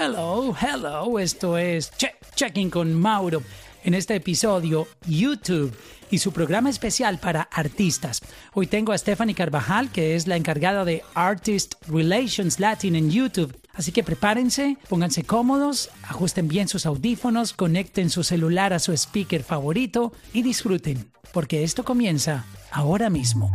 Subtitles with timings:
[0.00, 1.90] Hello, hello, esto es
[2.36, 3.42] Checking con Mauro.
[3.82, 5.76] En este episodio, YouTube
[6.08, 8.20] y su programa especial para artistas.
[8.54, 13.58] Hoy tengo a Stephanie Carvajal, que es la encargada de Artist Relations Latin en YouTube.
[13.74, 19.42] Así que prepárense, pónganse cómodos, ajusten bien sus audífonos, conecten su celular a su speaker
[19.42, 23.50] favorito y disfruten, porque esto comienza ahora mismo.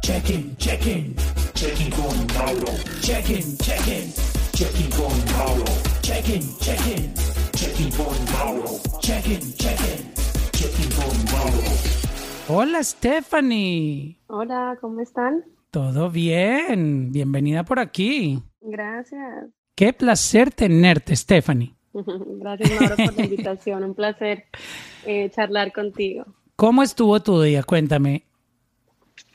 [0.00, 1.14] Check-in, check-in,
[1.90, 2.72] con Mauro.
[3.02, 3.58] Check-in,
[4.56, 5.64] check-in con Mauro.
[6.00, 7.12] Check-in, check-in,
[7.52, 8.80] check-in con Mauro.
[9.02, 10.14] Check-in, check-in,
[10.52, 11.68] check-in con Mauro.
[12.48, 14.18] Hola Stephanie.
[14.28, 15.44] Hola, ¿cómo están?
[15.70, 18.42] Todo bien, bienvenida por aquí.
[18.62, 19.50] Gracias.
[19.74, 21.74] Qué placer tenerte, Stephanie.
[21.92, 23.84] Gracias, Mauro, por la invitación.
[23.84, 24.46] Un placer
[25.04, 26.24] eh, charlar contigo.
[26.56, 27.62] ¿Cómo estuvo tu día?
[27.62, 28.24] Cuéntame.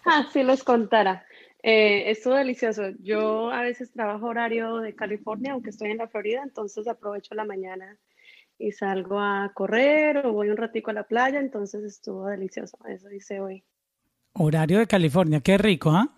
[0.03, 1.23] Ah, sí les contara.
[1.63, 2.89] Eh, estuvo delicioso.
[3.01, 7.45] Yo a veces trabajo horario de California, aunque estoy en la Florida, entonces aprovecho la
[7.45, 7.97] mañana
[8.57, 12.77] y salgo a correr o voy un ratico a la playa, entonces estuvo delicioso.
[12.87, 13.63] Eso hice hoy.
[14.33, 16.13] Horario de California, qué rico, ¿ah?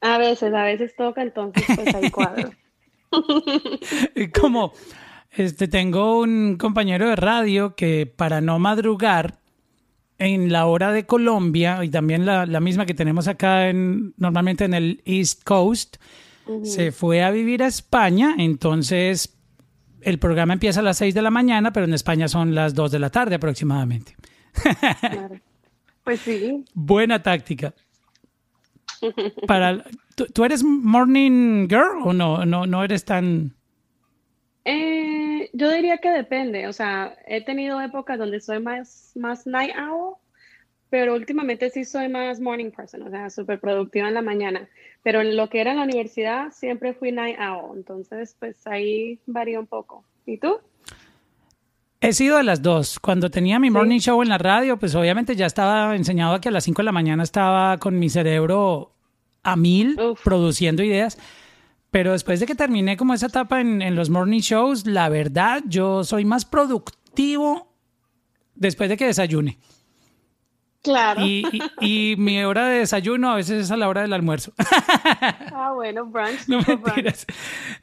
[0.00, 2.50] A veces, a veces toca, entonces pues hay cuadro.
[4.40, 4.72] Como
[5.30, 9.38] este tengo un compañero de radio que para no madrugar
[10.18, 14.74] en la hora de Colombia y también la, misma que tenemos acá en, normalmente en
[14.74, 15.96] el East Coast,
[16.62, 19.36] se fue a vivir a España, entonces
[20.00, 22.92] el programa empieza a las 6 de la mañana, pero en España son las 2
[22.92, 24.16] de la tarde aproximadamente.
[26.04, 26.64] Pues sí.
[26.72, 27.74] Buena táctica.
[29.48, 33.56] Para, ¿tú, eres morning girl o no, no, no eres tan...
[34.68, 39.72] Eh, yo diría que depende, o sea, he tenido épocas donde soy más, más night
[39.78, 40.16] owl,
[40.90, 44.68] pero últimamente sí soy más morning person, o sea, súper productiva en la mañana.
[45.04, 49.20] Pero en lo que era en la universidad siempre fui night owl, entonces pues ahí
[49.26, 50.02] varía un poco.
[50.26, 50.58] ¿Y tú?
[52.00, 52.98] He sido de las dos.
[52.98, 56.52] Cuando tenía mi morning show en la radio, pues obviamente ya estaba enseñado que a
[56.52, 58.90] las 5 de la mañana estaba con mi cerebro
[59.44, 61.18] a mil produciendo ideas.
[61.90, 66.04] Pero después de que terminé como esa etapa en, los morning shows, la verdad, yo
[66.04, 67.72] soy más productivo
[68.54, 69.58] después de que desayune.
[70.82, 71.20] Claro.
[71.24, 74.52] Y, mi hora de desayuno a veces es a la hora del almuerzo.
[75.58, 76.46] Ah, bueno, brunch.
[76.46, 76.60] No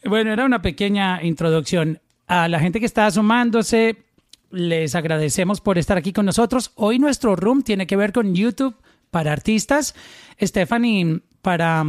[0.05, 1.99] Bueno, era una pequeña introducción.
[2.27, 4.05] A la gente que está sumándose,
[4.51, 6.71] les agradecemos por estar aquí con nosotros.
[6.75, 8.75] Hoy nuestro room tiene que ver con YouTube
[9.09, 9.95] para artistas.
[10.39, 11.83] Stephanie, para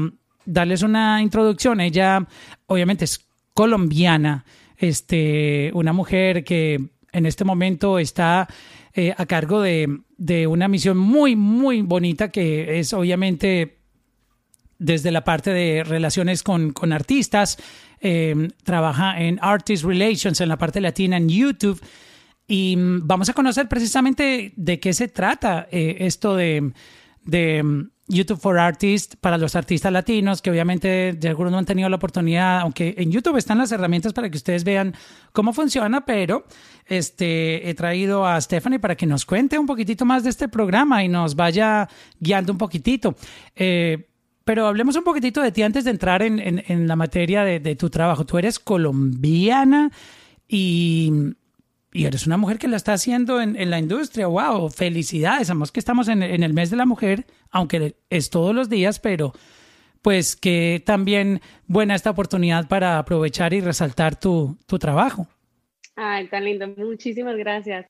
[0.46, 1.80] darles una introducción.
[1.80, 2.26] Ella
[2.66, 3.20] obviamente es
[3.52, 4.44] colombiana,
[4.76, 6.80] este, una mujer que
[7.12, 8.48] en este momento está
[8.92, 13.78] eh, a cargo de, de, una misión muy, muy bonita que es obviamente
[14.78, 17.58] desde la parte de relaciones con, con artistas,
[18.00, 21.80] em, trabaja en Artist Relations en la parte latina en YouTube.
[22.46, 26.72] Y vamos a conocer precisamente de qué se trata eh, esto de,
[27.24, 31.88] de YouTube for Artists para los artistas latinos, que obviamente de algunos no han tenido
[31.88, 34.94] la oportunidad, aunque en YouTube están las herramientas para que ustedes vean
[35.32, 36.44] cómo funciona, pero
[36.86, 41.02] este, he traído a Stephanie para que nos cuente un poquitito más de este programa
[41.02, 41.88] y nos vaya
[42.20, 43.16] guiando un poquitito.
[43.56, 44.06] Eh,
[44.44, 47.76] pero hablemos un poquitito de ti antes de entrar en, en, la materia de, de
[47.76, 48.26] tu trabajo.
[48.26, 49.90] Tú eres colombiana
[50.46, 51.10] y
[51.94, 54.26] y eres una mujer que la está haciendo en, la industria.
[54.26, 54.68] ¡Wow!
[54.68, 55.46] Felicidades.
[55.46, 59.32] Sabemos que estamos en, el mes de la mujer, aunque es todos los días, pero
[60.02, 65.28] pues que también buena esta oportunidad para aprovechar y resaltar tu, tu trabajo.
[65.94, 66.66] Ay, tan lindo.
[66.66, 67.86] Muchísimas gracias.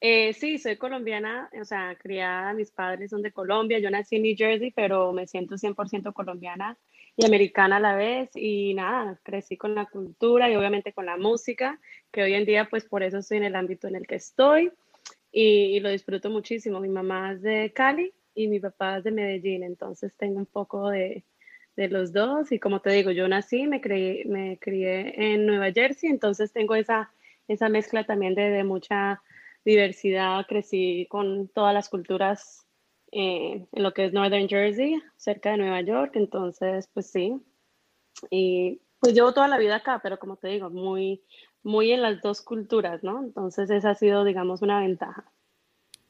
[0.00, 4.22] Eh, sí, soy colombiana, o sea, criada, mis padres son de Colombia, yo nací en
[4.22, 6.78] New Jersey, pero me siento 100% colombiana
[7.16, 11.16] y americana a la vez y nada, crecí con la cultura y obviamente con la
[11.16, 11.80] música,
[12.10, 14.72] que hoy en día pues por eso estoy en el ámbito en el que estoy
[15.30, 16.80] y, lo disfruto muchísimo.
[16.80, 20.88] Mi mamá es de Cali y mi papá es de Medellín, entonces tengo un poco
[20.90, 21.24] de,
[21.76, 25.72] de los dos y como te digo, yo nací, me, creí, me crié en Nueva
[25.72, 27.12] Jersey, entonces tengo esa,
[27.46, 29.22] esa mezcla también de, de mucha
[29.64, 32.66] diversidad, crecí con todas las culturas
[33.12, 37.40] eh, en lo que es Northern Jersey, cerca de Nueva York, entonces pues sí.
[38.30, 41.22] Y pues llevo toda la vida acá, pero como te digo, muy,
[41.62, 43.22] muy en las dos culturas, ¿no?
[43.22, 45.24] Entonces esa ha sido, digamos, una ventaja.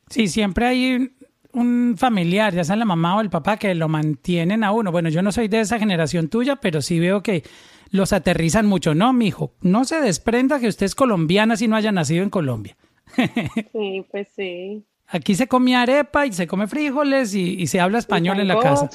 [0.09, 1.11] Sí, siempre hay
[1.53, 4.93] un familiar, ya sea la mamá o el papá, que lo mantienen a uno.
[4.93, 7.43] Bueno, yo no soy de esa generación tuya, pero sí veo que
[7.91, 8.95] los aterrizan mucho.
[8.95, 12.77] No, mijo, no se desprenda que usted es colombiana si no haya nacido en Colombia.
[13.73, 14.85] sí, pues sí.
[15.11, 18.91] Aquí se come arepa y se come frijoles y, se habla español en la casa.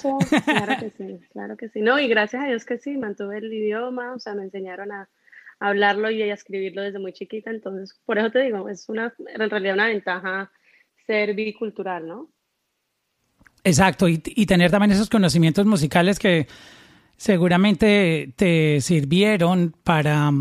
[0.45, 1.81] Claro que sí, claro que sí.
[1.81, 5.09] No, y gracias a Dios que sí, mantuve el idioma, o sea, me enseñaron a,
[5.63, 7.49] hablarlo y escribirlo desde muy chiquita.
[7.49, 10.51] Entonces, por eso te digo, es una, en realidad una ventaja
[11.07, 12.29] ser bicultural, ¿no?
[13.63, 16.47] Exacto, y, y tener también esos conocimientos musicales que
[17.15, 20.31] seguramente te sirvieron para,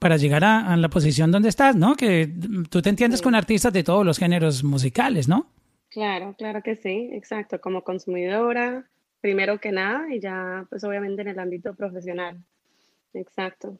[0.00, 1.94] para llegar a, la posición donde estás, ¿no?
[1.94, 2.28] Que
[2.68, 5.46] tú te entiendes con artistas de todos los géneros musicales, ¿no?
[5.88, 8.84] Claro, claro que sí, exacto, como consumidora,
[9.20, 12.38] primero que nada, y ya, pues obviamente en el ámbito profesional.
[13.12, 13.78] Exacto.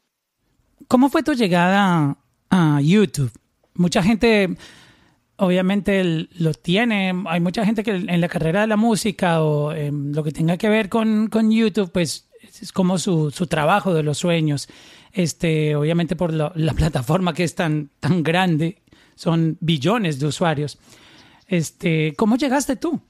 [0.88, 2.16] ¿Cómo fue tu llegada
[2.50, 3.32] a YouTube?
[3.74, 4.56] Mucha gente
[5.36, 7.12] obviamente lo tiene.
[7.26, 10.68] Hay mucha gente que en la carrera de la música o lo que tenga que
[10.68, 12.28] ver con, con YouTube, pues
[12.60, 14.68] es como su, su, trabajo de los sueños.
[15.12, 18.82] Este, obviamente por la, plataforma que es tan, tan grande,
[19.14, 20.78] son billones de usuarios.
[21.46, 23.00] Este, ¿Cómo llegaste tú?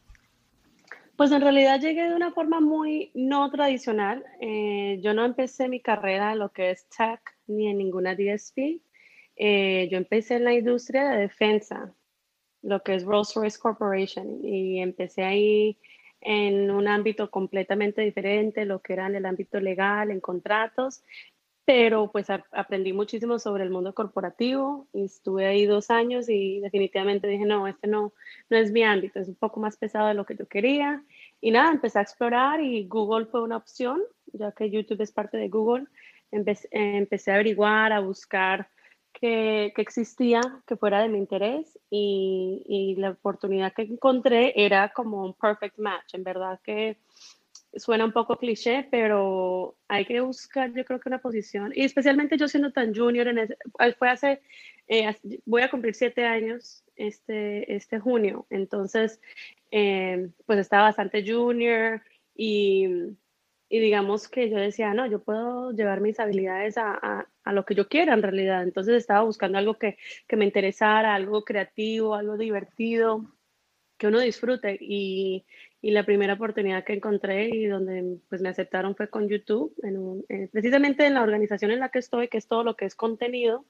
[1.17, 4.25] Pues en realidad llegué de una forma muy no tradicional.
[4.41, 8.81] Eh, yo no empecé mi carrera en lo que es tech ni en ninguna DSP.
[9.37, 11.94] Eh, yo empecé en la industria de defensa,
[12.62, 15.79] lo que es Rolls Royce Corporation, y empecé ahí
[16.20, 21.02] en un ámbito completamente diferente, lo que era en el ámbito legal, en contratos,
[21.67, 27.26] pero pues aprendí muchísimo sobre el mundo corporativo y estuve ahí dos años y definitivamente
[27.26, 28.12] dije, no, este no,
[28.50, 31.02] no es mi ámbito, es un poco más pesado de lo que yo quería.
[31.40, 34.02] Y nada, empecé a explorar y Google fue una opción,
[34.32, 35.87] ya que YouTube es parte de Google.
[36.31, 38.69] Empecé, empecé a averiguar, a buscar
[39.12, 44.93] que, que, existía, que fuera de mi interés y, y, la oportunidad que encontré era
[44.93, 46.15] como un perfect match.
[46.15, 46.99] En verdad que
[47.76, 52.37] suena un poco cliché, pero hay que buscar yo creo que una posición, y especialmente
[52.37, 53.56] yo siendo tan junior, en ese,
[53.99, 54.43] fue hace,
[54.88, 59.21] eh, voy a cumplir siete años este, este junio, entonces
[59.71, 62.03] eh, pues estaba bastante junior
[62.35, 62.87] y
[63.69, 67.75] y digamos que yo decía, no, yo puedo llevar mis habilidades a, a, lo que
[67.75, 68.62] yo quiera en realidad.
[68.62, 69.96] Entonces estaba buscando algo que,
[70.28, 73.25] que, me interesara, algo creativo, algo divertido,
[73.99, 74.76] que uno disfrute.
[74.81, 75.44] Y,
[75.81, 80.50] y, la primera oportunidad que encontré y donde pues me aceptaron fue con YouTube, en
[80.50, 83.64] precisamente en la organización en la que estoy, que es todo lo que es contenido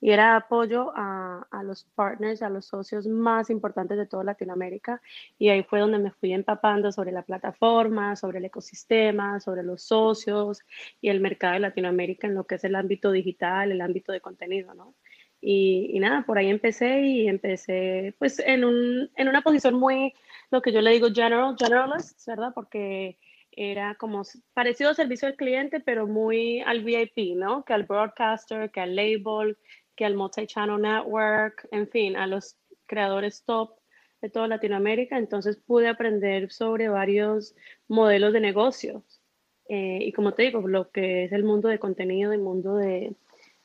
[0.00, 5.00] y era apoyo a, a, los partners, a los socios más importantes de toda Latinoamérica.
[5.38, 9.82] Y ahí fue donde me fui empapando sobre la plataforma, sobre el ecosistema, sobre los
[9.82, 10.60] socios
[11.00, 14.20] y el mercado de Latinoamérica en lo que es el ámbito digital, el ámbito de
[14.20, 14.94] contenido, ¿no?
[15.40, 20.14] Y, y nada, por ahí empecé y empecé pues en, un, en una posición muy,
[20.50, 22.52] lo que yo le digo, general, generalist, ¿verdad?
[22.54, 23.18] Porque
[23.52, 24.22] era como
[24.52, 27.64] parecido al servicio al cliente, pero muy al VIP, ¿no?
[27.64, 29.56] Que al broadcaster, que al label,
[29.96, 32.56] que al Multi-Channel Network, en fin, a los
[32.86, 33.78] creadores top
[34.20, 35.18] de toda Latinoamérica.
[35.18, 37.54] Entonces pude aprender sobre varios
[37.88, 39.20] modelos de negocios.
[39.68, 43.16] Eh, y como te digo, lo que es el mundo de contenido, el mundo de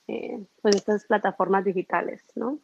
[0.08, 2.60] eh, pues estas plataformas digitales, ¿no?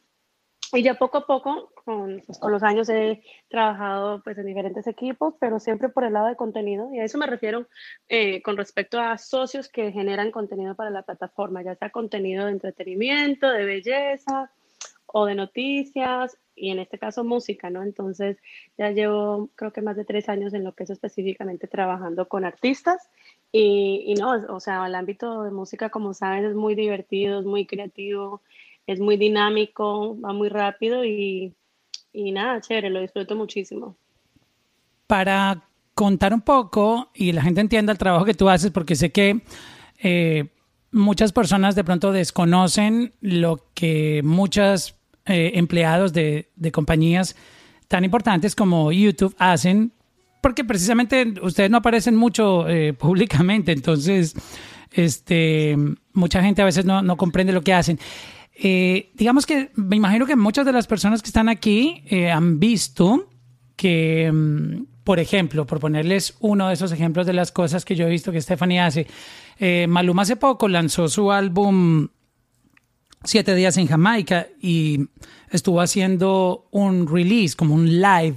[0.74, 4.86] Y ya poco a poco, con, pues, con, los años he trabajado pues, en diferentes
[4.88, 6.94] equipos, pero siempre por el lado de contenido.
[6.94, 7.68] Y a eso me refiero
[8.10, 12.52] eh, con respecto a socios que generan contenido para la plataforma, ya sea contenido de
[12.52, 14.52] entretenimiento, de belleza
[15.06, 17.84] o de noticias, y en este caso música, ¿no?
[17.84, 18.38] Entonces
[18.78, 22.44] ya llevo creo que más de tres años en lo que es específicamente trabajando con
[22.44, 23.10] artistas.
[23.52, 27.46] Y, y no, o sea, el ámbito de música, como sabes, es muy divertido, es
[27.46, 28.42] muy creativo
[28.88, 31.54] es muy dinámico, va muy rápido y,
[32.14, 33.98] y nada, chévere, lo disfruto muchísimo.
[35.06, 39.12] Para contar un poco y la gente entienda el trabajo que tú haces, porque sé
[39.12, 39.42] que
[40.02, 40.46] eh,
[40.92, 47.36] muchas personas de pronto desconocen lo que muchos eh, empleados de, de, compañías
[47.88, 49.92] tan importantes como YouTube hacen,
[50.42, 54.36] porque precisamente ustedes no aparecen mucho eh, públicamente, entonces
[54.92, 55.76] este,
[56.14, 58.00] mucha gente a veces no, no comprende lo que hacen.
[58.60, 62.60] Eh, digamos que me imagino que muchas de las personas que están aquí eh, han
[62.60, 63.30] visto
[63.76, 68.08] que, mm, por ejemplo, por ponerles uno de esos ejemplos de las cosas que yo
[68.08, 69.06] he visto que Stephanie hace,
[69.60, 72.08] eh, Maluma hace poco lanzó su álbum
[73.24, 75.08] Siete días en Jamaica y
[75.50, 78.36] estuvo haciendo un release, como un live,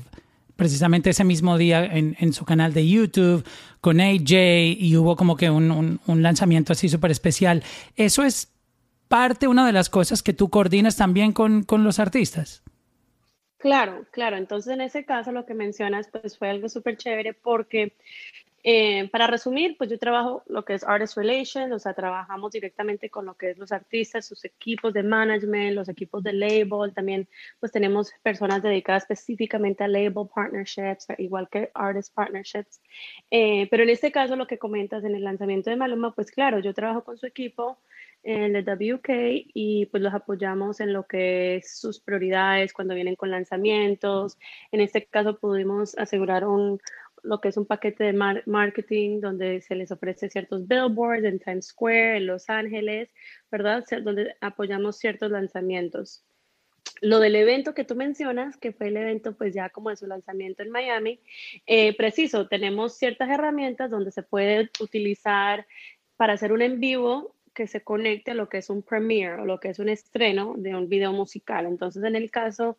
[0.56, 3.44] precisamente ese mismo día en, su canal de YouTube
[3.80, 4.32] con AJ
[4.78, 7.62] y hubo como que un, un lanzamiento así súper especial.
[7.94, 8.48] Eso es
[9.10, 12.62] parte, una de las cosas que tú coordinas también con, con los artistas.
[13.58, 14.36] Claro, claro.
[14.36, 17.92] Entonces, en ese caso, lo que mencionas, pues fue algo súper chévere porque,
[18.62, 23.10] eh, para resumir, pues yo trabajo lo que es Artist Relations, o sea, trabajamos directamente
[23.10, 27.26] con lo que es los artistas, sus equipos de management, los equipos de label, también
[27.58, 32.80] pues tenemos personas dedicadas específicamente a label partnerships, igual que artist partnerships.
[33.30, 36.60] Eh, pero en este caso, lo que comentas en el lanzamiento de Maluma, pues claro,
[36.60, 37.78] yo trabajo con su equipo,
[38.22, 39.08] en el WK
[39.54, 44.38] y pues los apoyamos en lo que es sus prioridades cuando vienen con lanzamientos.
[44.72, 46.80] En este caso pudimos asegurar un,
[47.22, 51.68] lo que es un paquete de marketing donde se les ofrece ciertos billboards en Times
[51.68, 53.12] Square, en Los Ángeles,
[53.50, 53.84] ¿verdad?
[54.02, 56.24] Donde apoyamos ciertos lanzamientos.
[57.02, 60.06] Lo del evento que tú mencionas, que fue el evento pues ya como de su
[60.06, 61.20] lanzamiento en Miami,
[61.66, 65.66] eh, preciso, tenemos ciertas herramientas donde se puede utilizar
[66.16, 69.44] para hacer un en vivo que se conecte a lo que es un premiere o
[69.44, 71.66] lo que es un estreno de un video musical.
[71.66, 72.78] Entonces, en el caso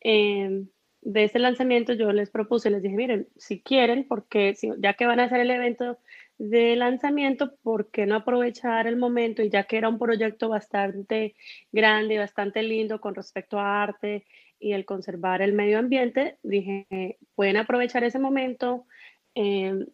[0.00, 0.64] eh,
[1.02, 5.20] de este lanzamiento, yo les propuse, les dije, miren, si quieren, porque ya que van
[5.20, 5.98] a hacer el evento
[6.38, 9.42] de lanzamiento, ¿por qué no aprovechar el momento?
[9.42, 11.34] Y ya que era un proyecto bastante
[11.72, 14.24] grande, bastante lindo con respecto a arte
[14.58, 18.86] y el conservar el medio ambiente, dije, pueden aprovechar ese momento,
[19.34, 19.86] eh,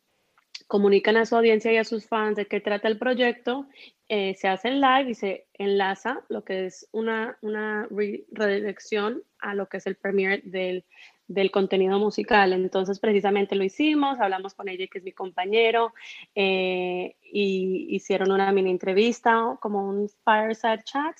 [0.66, 3.66] comunican a su audiencia y a sus fans de qué trata el proyecto,
[4.08, 9.54] eh, se hace el live y se enlaza lo que es una, una redirección a
[9.54, 10.84] lo que es el premiere del,
[11.28, 12.52] del, contenido musical.
[12.52, 15.92] Entonces, precisamente lo hicimos, hablamos con ella, que es mi compañero,
[16.34, 21.16] eh, y hicieron una mini entrevista, como un fireside chat,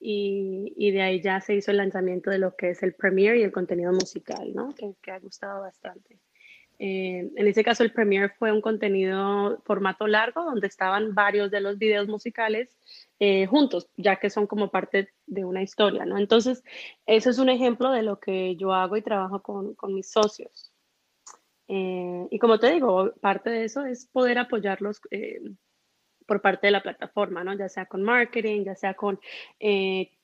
[0.00, 3.38] y, y, de ahí ya se hizo el lanzamiento de lo que es el premiere
[3.38, 4.74] y el contenido musical, ¿no?
[4.74, 6.18] Que, que ha gustado bastante.
[6.86, 11.62] Eh, en ese caso, el premiere fue un contenido formato largo donde estaban varios de
[11.62, 12.76] los videos musicales
[13.18, 16.18] eh, juntos, ya que son como parte de una historia, ¿no?
[16.18, 16.62] Entonces,
[17.06, 20.74] eso es un ejemplo de lo que yo hago y trabajo con, con mis socios.
[21.68, 25.00] Eh, y como te digo, parte de eso es poder apoyarlos
[26.26, 27.54] por parte de la plataforma, ¿no?
[27.56, 29.18] Ya sea con marketing, ya sea con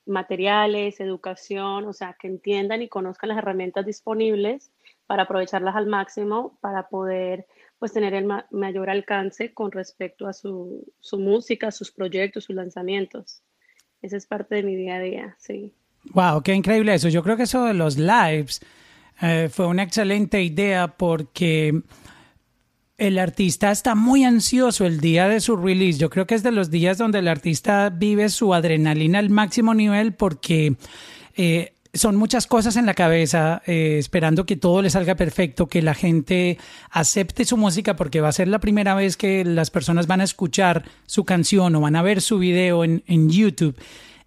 [0.04, 4.72] materiales, educación, o sea, que entiendan y conozcan las herramientas disponibles
[5.10, 7.44] para aprovecharlas al máximo, para poder
[7.80, 13.42] pues tener el mayor alcance con respecto a su, su, música, sus proyectos, sus lanzamientos.
[14.02, 15.74] Esa es parte de mi día a día, sí.
[16.14, 17.08] Wow, qué increíble eso.
[17.08, 18.60] Yo creo que eso de los lives
[19.20, 21.82] eh, fue una excelente idea porque
[22.96, 25.98] el artista está muy ansioso el día de su release.
[25.98, 29.74] Yo creo que es de los días donde el artista vive su adrenalina al máximo
[29.74, 30.76] nivel porque
[31.36, 35.82] eh, son muchas cosas en la cabeza, eh, esperando que todo le salga perfecto, que
[35.82, 36.58] la gente
[36.90, 40.24] acepte su música, porque va a ser la primera vez que las personas van a
[40.24, 43.76] escuchar su canción o van a ver su video en, en YouTube.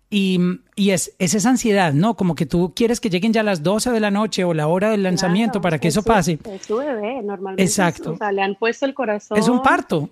[0.09, 0.39] Y,
[0.75, 2.15] y es, es, esa ansiedad, ¿no?
[2.15, 4.91] Como que tú quieres que lleguen ya las 12 de la noche o la hora
[4.91, 6.37] del lanzamiento para que eso pase.
[6.45, 7.63] Es su bebé, normalmente.
[7.63, 8.11] Exacto.
[8.11, 9.39] o sea, le han puesto el corazón.
[9.39, 10.11] Es un parto.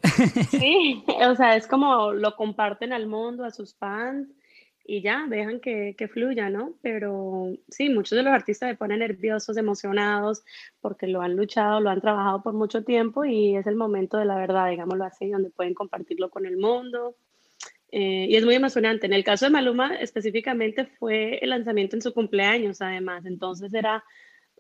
[0.50, 4.28] Sí, o sea, es como lo comparten al mundo, a sus fans
[4.92, 6.74] y ya, dejan que, que, fluya, ¿no?
[6.82, 10.44] Pero sí, muchos de los artistas se ponen nerviosos, emocionados,
[10.82, 14.26] porque lo han luchado, lo han trabajado por mucho tiempo y es el momento de
[14.26, 17.16] la verdad, digámoslo así, donde pueden compartirlo con el mundo.
[17.90, 19.06] Eh, y es muy emocionante.
[19.06, 23.26] En el caso de Maluma, específicamente fue el lanzamiento en su cumpleaños, además.
[23.26, 24.04] Entonces era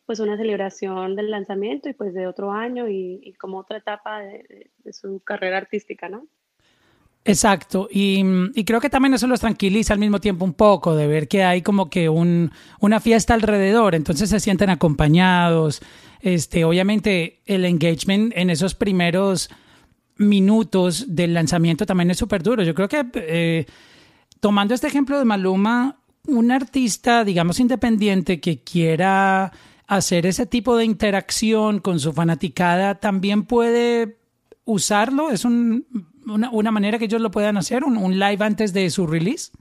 [0.05, 4.93] pues una celebración del lanzamiento y pues de otro año y, como otra etapa de
[4.93, 6.25] su carrera artística, ¿no?
[7.23, 8.23] Exacto, y,
[8.63, 11.61] creo que también eso los tranquiliza al mismo tiempo un poco de ver que hay
[11.61, 15.81] como que un, una fiesta alrededor, entonces se sienten acompañados.
[16.21, 19.49] Este, obviamente el engagement en esos primeros
[20.17, 22.63] minutos del lanzamiento también es súper duro.
[22.63, 23.65] Yo creo que eh,
[24.39, 29.51] tomando este ejemplo de Maluma, un artista, digamos, independiente que quiera
[29.85, 34.17] hacer ese tipo de interacción con su fanaticada también puede
[34.65, 35.31] usarlo.
[35.31, 35.85] Es un
[36.27, 39.51] una, una, manera que ellos lo puedan hacer, un, un, live antes de su release?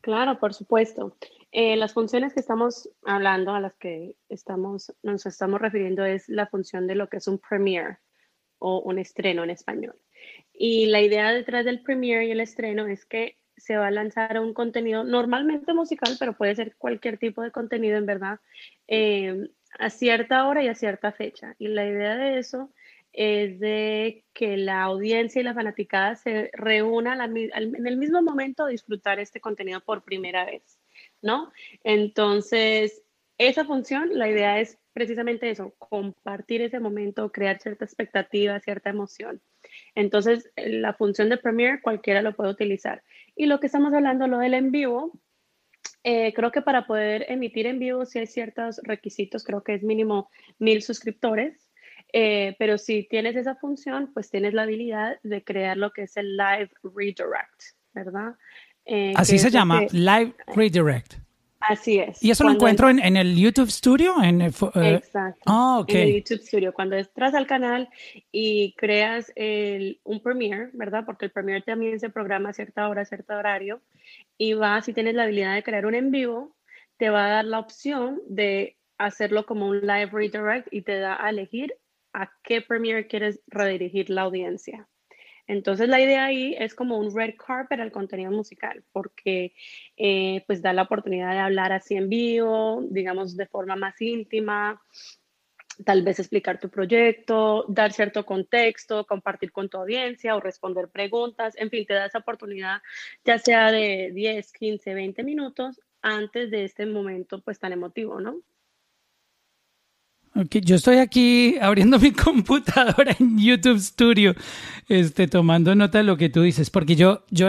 [0.00, 1.16] Claro, por supuesto.
[1.50, 6.46] Eh, las funciones que estamos hablando, a las que estamos, nos estamos refiriendo, es la
[6.46, 7.98] función de lo que es un premiere
[8.58, 9.96] o un estreno en español.
[10.52, 14.38] Y la idea detrás del premiere y el estreno es que se va a lanzar
[14.40, 18.40] un contenido normalmente musical, pero puede ser cualquier tipo de contenido en verdad,
[18.86, 19.48] eh,
[19.78, 21.54] a cierta hora y a cierta fecha.
[21.58, 22.70] Y la idea de eso
[23.12, 28.68] es de que la audiencia y la fanaticada se reúnan en el mismo momento a
[28.68, 30.78] disfrutar este contenido por primera vez,
[31.22, 31.52] ¿no?
[31.84, 33.02] Entonces,
[33.38, 39.40] esa función, la idea es precisamente eso, compartir ese momento, crear cierta expectativa, cierta emoción.
[39.94, 43.04] Entonces, la función de Premiere cualquiera lo puede utilizar.
[43.36, 45.12] Y lo que estamos hablando, lo del en vivo,
[46.02, 49.82] eh, creo que para poder emitir en vivo sí hay ciertos requisitos, creo que es
[49.82, 51.67] mínimo mil suscriptores
[52.12, 56.16] eh, pero si tienes esa función, pues tienes la habilidad de crear lo que es
[56.16, 57.62] el Live Redirect,
[57.92, 58.34] ¿verdad?
[58.84, 61.14] Eh, Así se llama, Live Redirect.
[61.60, 62.22] Así es.
[62.22, 64.22] ¿Y eso lo encuentro en, el YouTube Studio?
[64.22, 65.42] En eh, Exacto.
[65.46, 66.72] Ah, en el YouTube Studio.
[66.72, 67.88] Cuando entras al canal
[68.30, 71.04] y creas el, un Premiere, ¿verdad?
[71.04, 73.82] Porque el Premiere también se programa a cierta hora, a cierto horario.
[74.38, 76.54] Y vas, si tienes la habilidad de crear un en vivo,
[76.96, 81.22] te va a dar la opción de hacerlo como un live redirect y te da
[81.22, 81.74] a elegir
[82.20, 84.88] a qué Premiere quieres redirigir la audiencia.
[85.46, 89.54] Entonces la idea ahí es como un red carpet al contenido musical, porque
[89.96, 94.82] eh, pues da la oportunidad de hablar así en vivo, digamos de forma más íntima,
[95.84, 101.54] tal vez explicar tu proyecto, dar cierto contexto, compartir con tu audiencia o responder preguntas,
[101.56, 102.82] en fin, te da esa oportunidad
[103.24, 108.42] ya sea de 10, 15, 20 minutos antes de este momento pues tan emotivo, ¿no?
[110.44, 114.34] Yo estoy aquí abriendo mi computadora en YouTube Studio,
[114.88, 117.48] este, tomando nota de lo que tú dices, porque yo, yo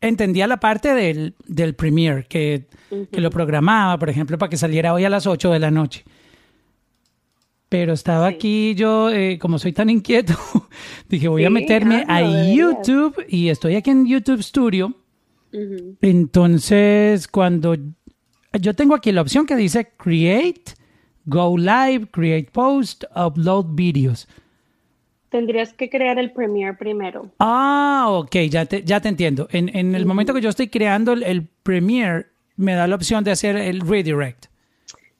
[0.00, 2.66] entendía la parte del, del Premiere, que,
[3.10, 6.04] que, lo programaba, por ejemplo, para que saliera hoy a las 8 de la noche.
[7.68, 10.34] Pero estaba aquí yo, eh, como soy tan inquieto,
[11.08, 14.94] dije, voy a meterme a YouTube y estoy aquí en YouTube Studio.
[16.00, 17.74] Entonces, cuando
[18.58, 20.77] yo tengo aquí la opción que dice Create
[21.28, 24.26] Go Live, Create Post, Upload Videos.
[25.28, 27.30] Tendrías que crear el Premiere primero.
[27.38, 29.46] Ah, ok, ya te, ya te entiendo.
[29.50, 33.32] En, en el momento que yo estoy creando el, Premiere, me da la opción de
[33.32, 34.46] hacer el redirect.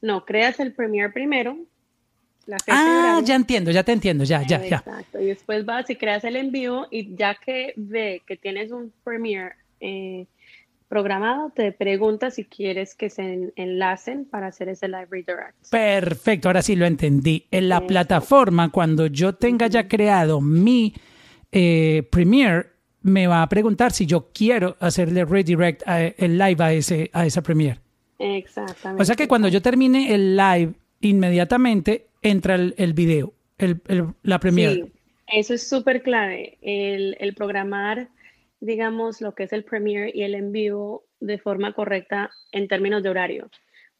[0.01, 1.55] No, creas el Premiere primero.
[2.69, 4.77] ah, ya entiendo, ya te entiendo, ya, ya, ya.
[4.77, 8.91] Exacto, y después vas y creas el envío y ya que ve que tienes un
[9.03, 10.25] Premiere eh,
[10.89, 15.69] programado, te pregunta si quieres que se enlacen para hacer ese live redirect.
[15.69, 17.45] Perfecto, ahora sí lo entendí.
[17.51, 20.93] En la plataforma, cuando yo tenga ya creado mi
[21.51, 22.67] eh, Premiere,
[23.03, 27.41] me va a preguntar si yo quiero hacerle redirect el live a, ese, a esa
[27.41, 27.79] Premiere.
[28.17, 29.01] Exactamente.
[29.01, 33.79] O sea que cuando yo termine el live, inmediatamente entra el, el video, el,
[34.23, 34.73] la Premiere.
[34.73, 34.91] Sí,
[35.27, 36.57] eso es súper clave.
[36.61, 38.09] El, el programar
[38.59, 43.03] digamos, lo que es el Premiere y el en vivo de forma correcta en términos
[43.03, 43.49] de horario.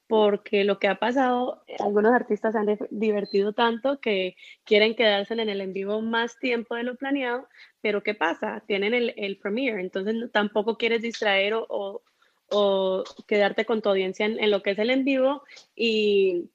[0.08, 5.62] Porque lo que ha pasado, algunos artistas han divertido tanto que quieren quedarse en el
[5.62, 7.48] en vivo más tiempo de lo planeado,
[7.82, 8.64] pero ¿qué pasa?
[8.68, 12.02] Tienen el, el Premiere, entonces tampoco quieres distraer o,
[12.50, 15.44] o, quedarte con tu audiencia en, en lo que es el en vivo
[15.76, 16.50] y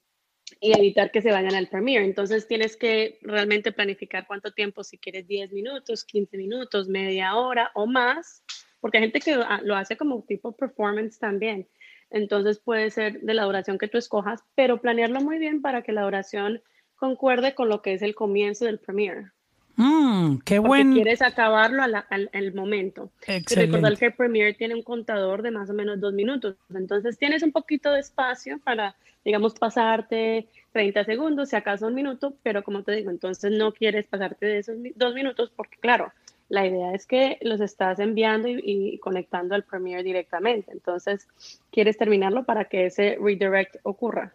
[0.61, 2.05] y evitar que se vayan al Premiere.
[2.05, 7.71] Entonces tienes que realmente planificar cuánto tiempo, si quieres 10 minutos, 15 minutos, media hora
[7.75, 8.43] o más,
[8.81, 11.69] porque hay gente que lo hace como tipo performance también.
[12.11, 15.93] Entonces puede ser de la duración que tú escojas, pero planearlo muy bien para que
[15.93, 16.63] la duración
[16.95, 19.34] concuerde con lo que es el comienzo del Premiere.
[19.77, 20.95] Mm, qué bueno.
[20.95, 23.11] quieres acabarlo al, al, momento.
[23.27, 23.77] Excelente.
[23.77, 26.57] Recordar que el Premiere tiene un contador de más o menos dos minutos.
[26.75, 32.35] Entonces tienes un poquito de espacio para, digamos, pasarte 30 segundos, si acaso un minuto,
[32.43, 36.13] pero como te digo, entonces no quieres pasarte de esos dos minutos porque, claro,
[36.49, 40.71] la idea es que los estás enviando y, y conectando al Premiere directamente.
[40.73, 41.27] Entonces,
[41.73, 44.35] quieres terminarlo para que ese redirect ocurra.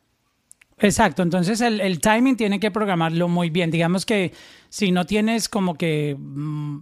[0.82, 3.70] Exacto, entonces el, timing tiene que programarlo muy bien.
[3.72, 4.34] Digamos que
[4.70, 6.80] si no tienes como que mm,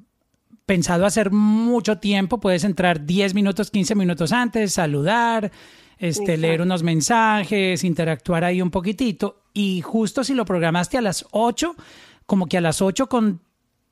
[0.65, 5.51] pensado hacer mucho tiempo, puedes entrar 10 minutos, 15 minutos antes, saludar,
[5.97, 9.41] este, leer unos mensajes, interactuar ahí un poquitito.
[9.53, 11.75] Y justo si lo programaste a las 8,
[12.27, 13.41] como que a las 8 con,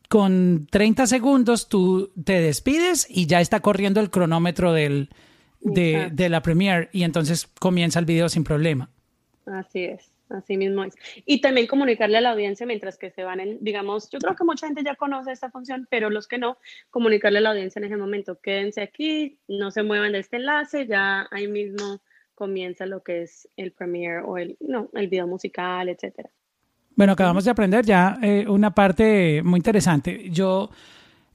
[0.08, 5.10] con 30 segundos tú te despides y ya está corriendo el cronómetro del,
[5.62, 8.90] de, de la Premiere y entonces comienza el video sin problema.
[9.46, 10.96] Así es, así mismo es.
[11.26, 14.44] Y también comunicarle a la audiencia mientras que se van en, digamos, yo creo que
[14.44, 16.58] mucha gente ya conoce esta función, pero los que no,
[16.90, 20.88] comunicarle a la audiencia en ese momento, quédense aquí, no se muevan de este enlace,
[20.88, 22.00] ya ahí mismo
[22.34, 26.30] comienza lo que es el premiere o el, no, el video musical, etcétera.
[26.96, 30.30] Bueno, acabamos de aprender ya eh, una parte muy interesante.
[30.32, 30.70] Yo,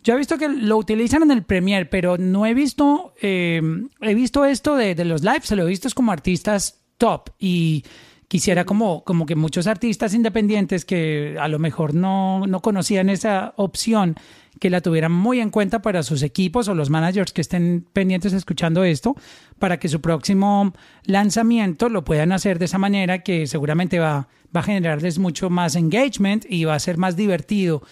[0.03, 3.61] yo he visto que lo utilizan en el Premiere, pero no he visto, eh,
[4.01, 7.83] he visto esto de, de, los lives, se lo he visto como artistas top y
[8.29, 13.55] quisiera como, como que muchos artistas independientes que a lo mejor no, no conocían esa
[13.57, 14.15] opción,
[14.61, 18.33] que la tuvieran muy en cuenta para sus equipos o los managers que estén pendientes
[18.33, 19.17] escuchando esto,
[19.59, 20.73] para que su próximo
[21.05, 25.75] lanzamiento lo puedan hacer de esa manera que seguramente va, va a generarles mucho más
[25.75, 27.83] engagement y va a ser más divertido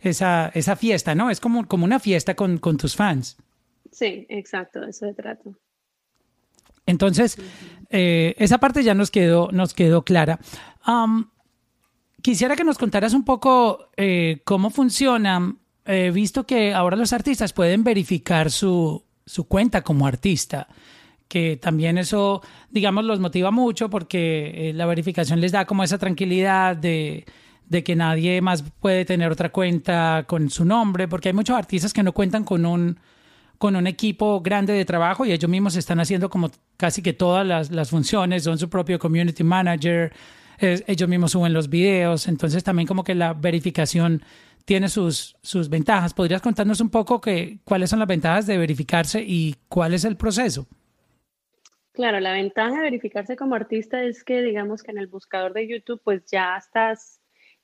[0.00, 1.30] esa, esa fiesta, ¿no?
[1.30, 3.36] Es como, como una fiesta con, con tus fans.
[3.90, 5.50] Sí, exacto, eso se trata.
[6.88, 7.36] Entonces,
[7.90, 10.38] eh, esa parte ya nos quedó, nos quedó clara.
[12.22, 17.52] quisiera que nos contaras un poco eh, cómo funciona, eh, visto que ahora los artistas
[17.52, 20.68] pueden verificar su, su cuenta como artista.
[21.28, 25.98] que también eso, digamos, los motiva mucho porque eh, la verificación les da como esa
[25.98, 27.26] tranquilidad de,
[27.66, 31.92] de que nadie más puede tener otra cuenta con su nombre, porque hay muchos artistas
[31.92, 32.98] que no cuentan con un
[33.58, 37.46] con un equipo grande de trabajo y ellos mismos están haciendo como casi que todas
[37.46, 40.12] las, las funciones, son su propio community manager,
[40.60, 44.22] ellos mismos suben los videos, entonces también como que la verificación
[44.64, 46.14] tiene sus, sus ventajas.
[46.14, 50.16] ¿Podrías contarnos un poco que, cuáles son las ventajas de verificarse y cuál es el
[50.16, 50.66] proceso?
[51.92, 55.66] Claro, la ventaja de verificarse como artista es que digamos que en el buscador de
[55.66, 57.17] YouTube pues ya estás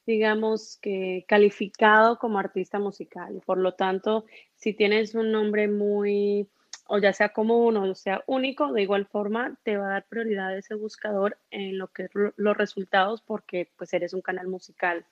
[0.07, 3.41] digamos que calificado como artista musical.
[3.45, 4.25] Por lo tanto,
[4.57, 6.49] si tienes un nombre muy,
[6.87, 10.57] o ya sea común o sea único, de igual forma te va a dar prioridad
[10.57, 15.07] ese buscador en lo que los resultados porque pues eres un canal musical.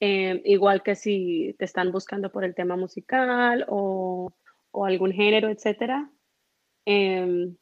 [0.00, 4.32] Eh, igual que si te están buscando por el tema musical o,
[4.70, 6.10] o algún género, etcétera,
[6.86, 7.56] em,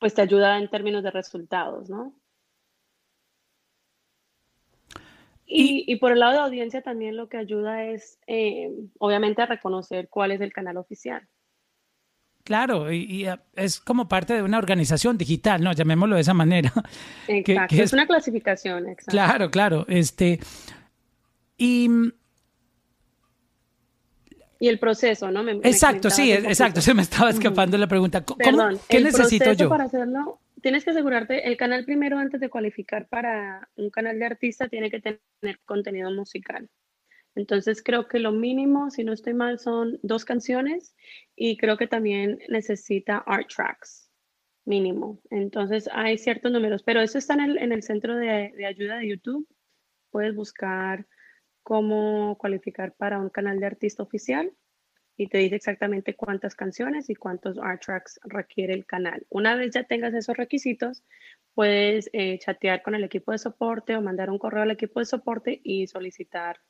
[0.00, 2.14] pues te ayuda en términos de resultados, ¿no?
[5.50, 10.08] Y, por el lado de audiencia también lo que ayuda es, eh, obviamente, a reconocer
[10.10, 11.26] cuál es el canal oficial.
[12.44, 15.72] Claro, y, eh, es como parte de una organización digital, ¿no?
[15.72, 16.70] Llamémoslo de esa manera.
[17.28, 19.10] Exacto, es, una clasificación, exacto.
[19.10, 19.86] Claro, claro.
[19.88, 20.38] Este,
[21.56, 21.88] y,
[24.60, 25.48] y el proceso, ¿no?
[25.48, 28.22] exacto, sí, exacto, se me estaba escapando la pregunta.
[28.22, 29.70] ¿Cómo, ¿Qué necesito yo?
[29.70, 34.26] Para hacerlo tienes que asegurarte, el canal primero antes de cualificar para un canal de
[34.26, 36.68] artista tiene que tener contenido musical.
[37.34, 40.94] Entonces creo que lo mínimo, si no estoy mal, son dos canciones
[41.36, 44.10] y creo que también necesita art tracks,
[44.64, 45.20] mínimo.
[45.30, 48.98] Entonces hay ciertos números, pero eso está en el, en el centro de, de ayuda
[48.98, 49.46] de YouTube.
[50.10, 51.06] Puedes buscar
[51.62, 54.52] cómo cualificar para un canal de artista oficial
[55.18, 59.26] y te dice exactamente cuántas canciones y cuántos art tracks requiere el canal.
[59.28, 61.02] Una vez ya tengas esos requisitos,
[61.54, 65.06] puedes eh, chatear con el equipo de soporte o mandar un correo al equipo de
[65.06, 66.60] soporte y solicitar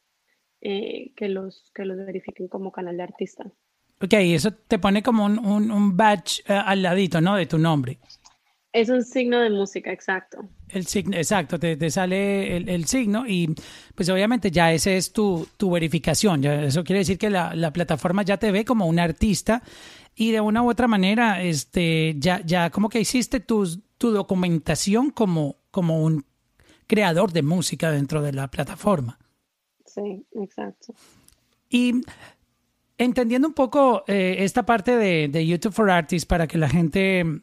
[0.62, 3.44] eh, que, los, que los verifiquen como canal de artista.
[4.00, 7.36] Ok, eso te pone como un, un, badge eh, al ladito, ¿no?
[7.36, 7.98] De tu nombre.
[8.72, 10.46] Es un signo de música, exacto.
[10.68, 13.54] El signo, exacto, te, sale el, signo y
[13.94, 16.42] pues obviamente ya ese es tu, tu verificación.
[16.42, 19.62] Ya, eso quiere decir que la, la, plataforma ya te ve como un artista
[20.14, 25.10] y de una u otra manera este, ya, ya como que hiciste tu, tu documentación
[25.10, 26.26] como, como un
[26.86, 29.18] creador de música dentro de la plataforma.
[29.86, 30.94] Sí, exacto.
[31.70, 32.02] Y
[32.98, 37.42] entendiendo un poco eh, esta parte de, de YouTube for Artists para que la gente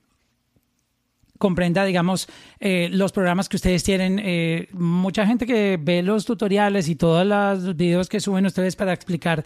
[1.37, 2.27] comprenda, digamos,
[2.59, 4.19] eh, los programas que ustedes tienen.
[4.23, 8.93] Eh, mucha gente que ve los tutoriales y todos los videos que suben ustedes para
[8.93, 9.43] explicar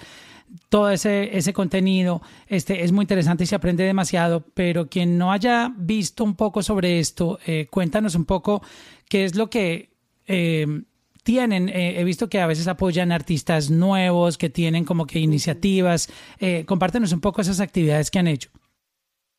[0.69, 5.31] todo ese, ese contenido este, es muy interesante y se aprende demasiado, pero quien no
[5.31, 8.63] haya visto un poco sobre esto, eh, cuéntanos un poco
[9.07, 9.89] qué es lo que
[11.23, 11.69] tienen.
[11.69, 16.07] he visto que a veces apoyan artistas nuevos, que tienen como que iniciativas.
[16.67, 18.51] compártenos un poco esas actividades que han hecho.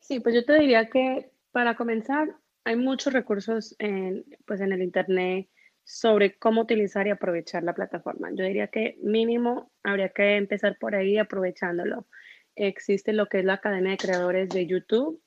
[0.01, 4.83] Sí, pues yo te diría que para comenzar, hay muchos recursos en, pues en el
[4.83, 5.49] Internet
[5.85, 8.31] sobre cómo utilizar y aprovechar la plataforma.
[8.33, 12.07] Yo diría que mínimo habría que empezar por ahí aprovechándolo.
[12.55, 15.21] Existe lo que es la Academia de Creadores de YouTube.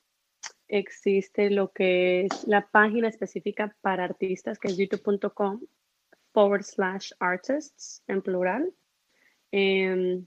[0.68, 5.60] Existe lo que es la página específica para artistas, que es youtube.com
[6.32, 8.72] forward slash artists en plural.
[9.52, 10.26] Em,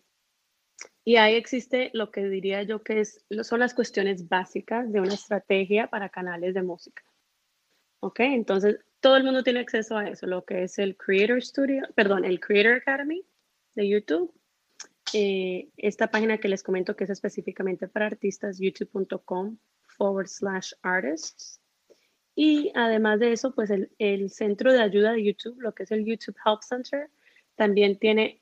[1.07, 5.13] y ahí existe lo que diría yo que es, son las cuestiones básicas de una
[5.13, 7.01] estrategia para canales de música.
[8.01, 8.19] ¿Ok?
[8.19, 12.25] Entonces, todo el mundo tiene acceso a eso, lo que es el Creator Studio, perdón,
[12.25, 13.23] el Creator Academy
[13.73, 14.33] de YouTube.
[15.13, 21.61] Eh, esta página que les comento que es específicamente para artistas, youtube.com forward slash artists.
[22.35, 25.91] Y además de eso, pues el, el centro de ayuda de YouTube, lo que es
[25.91, 27.09] el YouTube Help Center,
[27.55, 28.41] también tiene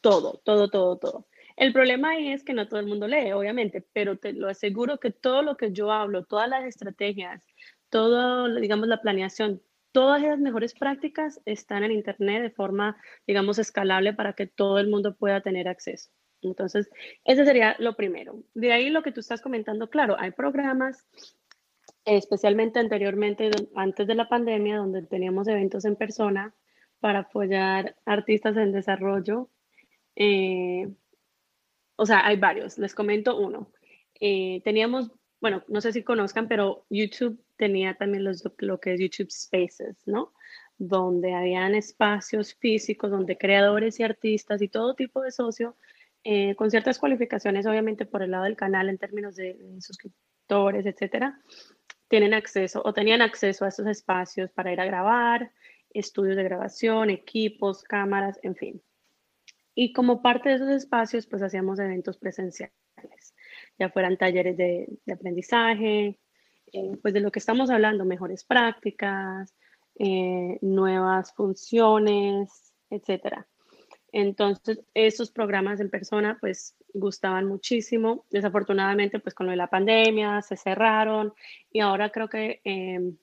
[0.00, 1.29] todo, todo, todo, todo.
[1.60, 4.98] El problema ahí es que no todo el mundo lee, obviamente, pero te lo aseguro
[4.98, 7.42] que todo lo que yo hablo, todas las estrategias,
[7.90, 9.60] todo, digamos, la planeación,
[9.92, 12.96] todas esas mejores prácticas están en Internet de forma,
[13.26, 16.10] digamos, escalable para que todo el mundo pueda tener acceso.
[16.40, 16.88] Entonces,
[17.26, 18.42] ese sería lo primero.
[18.54, 21.06] De ahí lo que tú estás comentando, claro, hay programas,
[22.06, 26.54] especialmente anteriormente, antes de la pandemia, donde teníamos eventos en persona
[27.00, 29.50] para apoyar artistas en desarrollo.
[30.16, 30.88] Eh,
[32.00, 32.78] o sea, hay varios.
[32.78, 33.70] Les comento uno.
[34.18, 39.00] Eh, teníamos, bueno, no sé si conozcan, pero YouTube tenía también los, lo que es
[39.00, 40.32] YouTube Spaces, ¿no?
[40.78, 45.76] Donde habían espacios físicos donde creadores y artistas y todo tipo de socio,
[46.24, 51.38] eh, con ciertas cualificaciones, obviamente por el lado del canal en términos de, suscriptores, etcétera,
[52.08, 55.52] tienen acceso o tenían acceso a esos espacios para ir a grabar,
[55.90, 58.82] estudios de grabación, equipos, cámaras, en fin.
[59.74, 62.72] Y como parte de esos espacios, pues hacíamos eventos presenciales,
[63.78, 66.18] ya fueran talleres de, aprendizaje,
[66.72, 69.54] eh, pues de lo que estamos hablando, mejores prácticas,
[69.98, 73.46] eh, nuevas funciones, etcétera.
[74.12, 78.26] Entonces, esos programas en persona, pues, gustaban muchísimo.
[78.30, 81.32] Desafortunadamente, pues, con lo de la pandemia, se cerraron
[81.70, 83.16] y ahora creo que em,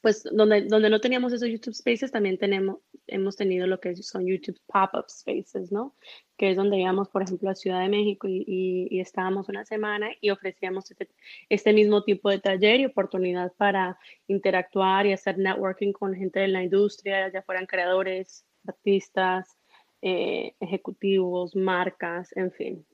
[0.00, 4.26] pues donde, donde no teníamos esos YouTube Spaces, también tenemos, hemos tenido lo que son
[4.26, 5.94] YouTube Pop-Up Spaces, ¿no?
[6.38, 8.44] Que es donde íbamos, por ejemplo, a Ciudad de México y,
[8.90, 11.08] y, estábamos una semana y ofrecíamos este,
[11.48, 16.48] este, mismo tipo de taller y oportunidad para interactuar y hacer networking con gente de
[16.48, 19.58] la industria, ya fueran creadores, artistas,
[20.02, 22.86] eh, ejecutivos, marcas, en fin.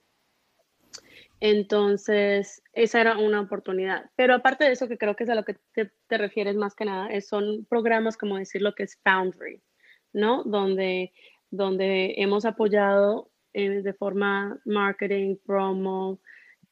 [1.39, 4.09] Entonces, esa era una oportunidad.
[4.15, 6.85] Pero aparte de eso, que creo que es a lo que te, refieres más que
[6.85, 9.61] nada, son programas como decir lo que es Foundry,
[10.13, 10.43] ¿no?
[10.43, 11.13] Donde,
[11.51, 16.19] donde hemos apoyado eh, de forma marketing, promo,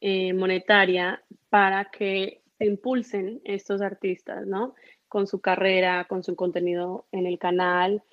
[0.01, 4.73] eh, monetaria, para que se impulsen estos artistas, ¿no?
[5.07, 8.03] Con su carrera, con su contenido en el canal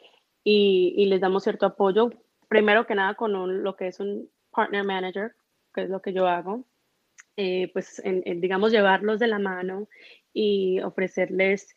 [0.45, 2.11] y, y les damos cierto apoyo,
[2.49, 5.35] primero que nada con lo que es un partner manager,
[5.73, 6.65] que es lo que yo hago,
[7.37, 9.89] eh, pues digamos llevarlos de la mano
[10.33, 11.75] y ofrecerles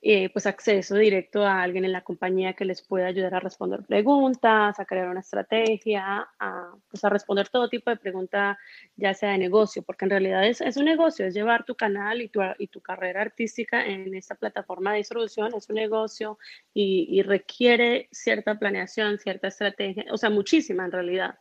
[0.00, 3.84] eh, pues acceso directo a alguien en la compañía que les pueda ayudar a responder
[3.84, 8.56] preguntas, a crear una estrategia, a, pues a responder todo tipo de pregunta,
[8.94, 12.22] ya sea de negocio, porque en realidad es, es un negocio, es llevar tu canal
[12.22, 16.38] y tu, y tu, carrera artística en esta plataforma de distribución, es un negocio
[16.72, 21.38] y, requiere cierta planeación, cierta estrategia, o sea, muchísima en realidad.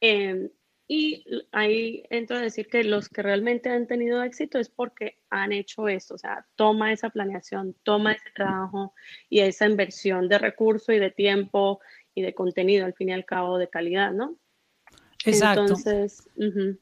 [0.00, 0.50] Eh,
[0.90, 1.22] y
[1.52, 5.86] ahí entro a decir que los que realmente han tenido éxito es porque han hecho
[5.86, 8.94] esto, o sea, toma esa planeación, toma ese trabajo
[9.28, 11.80] y esa inversión de recursos y de tiempo
[12.14, 14.38] y de contenido, al fin y al cabo, de calidad, ¿no?
[15.26, 15.62] Exacto.
[15.62, 16.26] Entonces,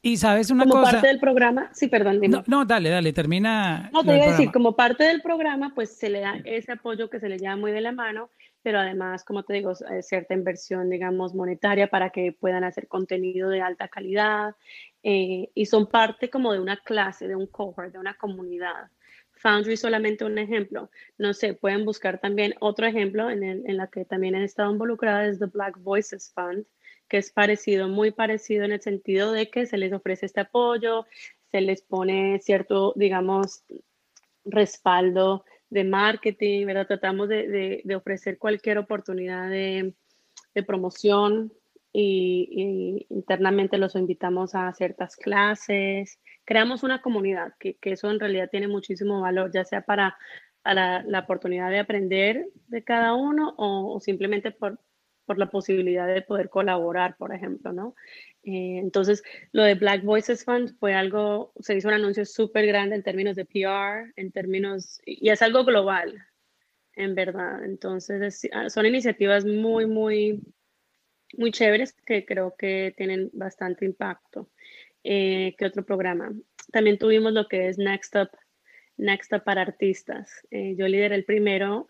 [0.02, 0.84] y sabes una como cosa.
[0.84, 2.20] Como parte del programa, sí, perdón.
[2.28, 3.90] No, no, dale, dale, termina.
[3.92, 7.10] No, te voy a decir, como parte del programa, pues se le da ese apoyo
[7.10, 8.30] que se le llama muy de la mano
[8.66, 13.48] pero además, como te digo, eh, cierta inversión, digamos, monetaria para que puedan hacer contenido
[13.48, 14.56] de alta calidad
[15.04, 18.90] eh, y son parte como de una clase, de un cohort, de una comunidad.
[19.34, 20.90] Foundry solamente un ejemplo.
[21.16, 24.72] No sé, pueden buscar también otro ejemplo en, el, en la que también han estado
[24.72, 26.66] involucradas, es The Black Voices Fund,
[27.08, 31.06] que es parecido, muy parecido en el sentido de que se les ofrece este apoyo,
[31.52, 33.62] se les pone cierto, digamos,
[34.44, 36.86] respaldo de marketing, ¿verdad?
[36.86, 39.94] Tratamos de, ofrecer cualquier oportunidad de,
[40.66, 41.52] promoción
[41.92, 46.18] y, internamente los invitamos a ciertas clases.
[46.44, 50.16] Creamos una comunidad, que, eso en realidad tiene muchísimo valor, ya sea para,
[50.64, 54.80] la oportunidad de aprender de cada uno o, simplemente por,
[55.26, 57.94] por la posibilidad de poder colaborar, por ejemplo, ¿no?
[58.46, 62.94] Eh, entonces, lo de Black Voices Fund fue algo, se hizo un anuncio súper grande
[62.94, 66.24] en términos de PR, en términos, y es algo global,
[66.94, 67.64] en verdad.
[67.64, 70.40] Entonces, ah, son iniciativas muy, muy,
[71.36, 74.48] muy chéveres que creo que tienen bastante impacto.
[75.02, 76.32] Eh, ¿Qué otro programa?
[76.70, 78.30] También tuvimos lo que es Next Up,
[78.96, 80.46] Next Up para artistas.
[80.52, 81.88] Eh, yo lideré el primero,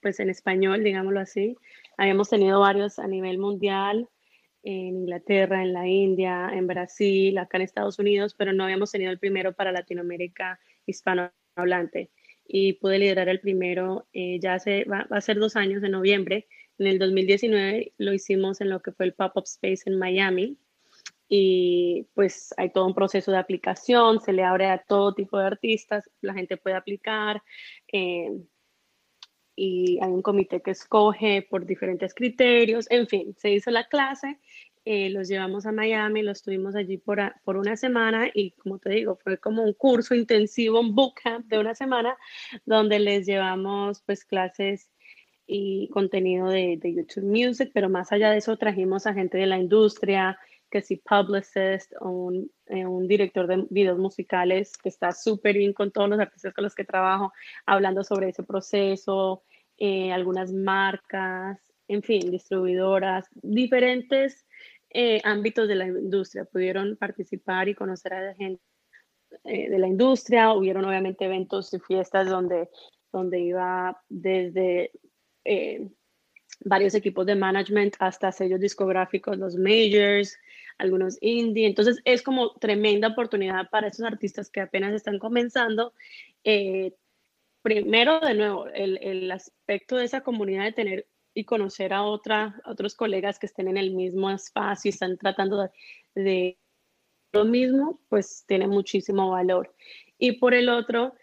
[0.00, 1.56] pues en español, digámoslo así.
[1.96, 4.08] Habíamos tenido varios a nivel mundial
[4.62, 9.10] en Inglaterra, en la India, en Brasil, acá en Estados Unidos, pero no habíamos tenido
[9.10, 12.10] el primero para Latinoamérica hispanohablante.
[12.46, 16.46] Y pude liderar el primero eh, ya hace, va, a ser dos años, en noviembre.
[16.78, 20.58] En el 2019 lo hicimos en lo que fue el Pop-Up Space en Miami.
[21.28, 25.46] Y pues hay todo un proceso de aplicación, se le abre a todo tipo de
[25.46, 27.42] artistas, la gente puede aplicar.
[27.90, 28.28] Eh,
[29.54, 34.38] y hay un comité que escoge por diferentes criterios, en fin, se hizo la clase,
[34.84, 38.90] eh, los llevamos a Miami, los tuvimos allí por, por una semana y como te
[38.90, 42.16] digo, fue como un curso intensivo, un bootcamp de una semana,
[42.64, 44.90] donde les llevamos pues clases
[45.46, 49.46] y contenido de, de YouTube Music, pero más allá de eso trajimos a gente de
[49.46, 50.38] la industria,
[50.72, 55.74] que si publicist o un, eh, un, director de videos musicales que está súper bien
[55.74, 57.32] con todos los artistas con los que trabajo,
[57.66, 59.44] hablando sobre ese proceso,
[59.76, 64.46] eh, algunas marcas, en fin, distribuidoras, diferentes
[64.88, 68.62] eh, ámbitos de la industria pudieron participar y conocer a la gente
[69.44, 70.52] de la industria.
[70.52, 72.68] Hubieron obviamente eventos y fiestas donde,
[73.10, 74.90] donde iba desde
[76.64, 80.36] varios equipos de management hasta sellos discográficos, los majors,
[80.78, 81.66] algunos indie.
[81.66, 85.92] Entonces es como tremenda oportunidad para esos artistas que apenas están comenzando.
[86.44, 86.94] Eh,
[87.62, 92.60] primero, de nuevo, el, el, aspecto de esa comunidad de tener y conocer a, otra,
[92.66, 95.70] otros colegas que estén en el mismo espacio y están tratando
[96.14, 96.58] de,
[97.32, 99.74] lo mismo, pues tiene muchísimo valor.
[100.18, 101.14] Y por el otro,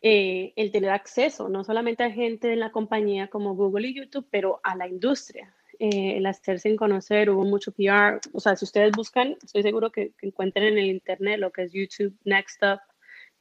[0.00, 4.26] eh, el tener acceso no solamente a gente de la compañía como Google y YouTube,
[4.30, 5.54] pero a la industria.
[5.84, 8.20] Eh, el hacerse en conocer, hubo mucho PR.
[8.32, 11.72] O sea, si ustedes buscan, estoy seguro que, encuentren en el internet lo que es
[11.72, 12.78] YouTube Next Up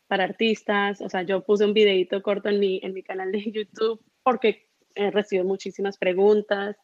[0.08, 1.02] para artistas.
[1.02, 4.68] O sea, yo puse un videito corto en mi, en mi canal de YouTube porque
[4.96, 6.78] he recibido muchísimas preguntas.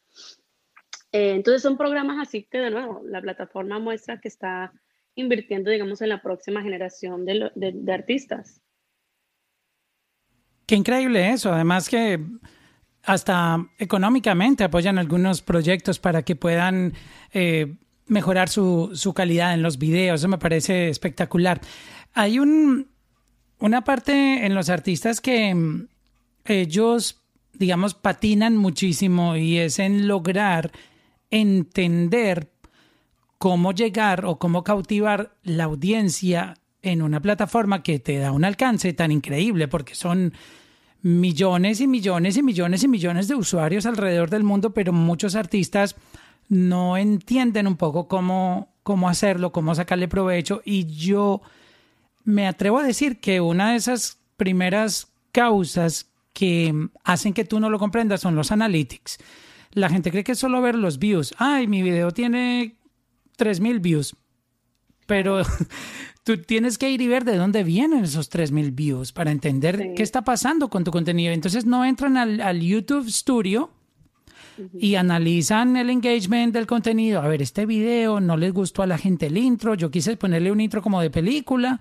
[1.12, 4.72] Eh, entonces son programas así que de nuevo la plataforma muestra que está
[5.16, 8.62] invirtiendo, digamos, en la próxima generación de, de artistas.
[10.68, 11.52] Qué increíble eso.
[11.52, 12.20] Además que
[13.08, 16.94] hasta económicamente apoyan algunos proyectos para que puedan
[17.32, 20.20] eh, mejorar su, su, calidad en los videos.
[20.20, 21.62] Eso me parece espectacular.
[22.14, 22.90] Hay un,
[23.60, 25.88] una parte en los artistas que mm,
[26.44, 27.22] ellos,
[27.54, 30.74] digamos, patinan muchísimo y es en lograr
[31.32, 32.52] entender
[33.38, 38.92] cómo llegar o cómo cautivar la audiencia en una plataforma que te da un alcance
[38.92, 40.34] tan increíble porque son
[41.02, 45.96] millones y millones y millones y millones de usuarios alrededor del mundo, pero muchos artistas
[46.50, 51.42] no entienden un poco cómo, cómo hacerlo, cómo sacarle provecho y yo
[52.24, 57.70] me atrevo a decir que una de esas primeras causas que hacen que tú no
[57.70, 59.18] lo comprendas son los analytics.
[59.72, 61.34] La gente cree que es solo ver los views.
[61.38, 62.76] Ay, mi video tiene
[63.38, 64.16] 3000 views.
[65.06, 65.42] Pero
[66.28, 70.04] tú tienes que ir y ver de dónde vienen esos 3000 views para entender qué
[70.04, 71.32] está pasando con tu contenido.
[71.32, 73.70] Entonces no entran al, YouTube Studio
[74.78, 77.22] y analizan el engagement del contenido.
[77.22, 79.74] A ver, este video no les gustó a la gente el intro.
[79.76, 81.80] Yo quise ponerle un intro como de película,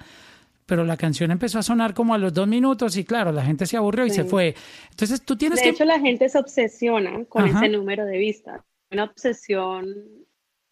[0.64, 3.66] pero la canción empezó a sonar como a los dos minutos y claro, la gente
[3.66, 4.54] se aburrió y se fue.
[4.90, 5.64] Entonces tú tienes que...
[5.64, 8.60] De hecho, la gente se obsesiona con ese número de vistas.
[8.92, 9.86] Una obsesión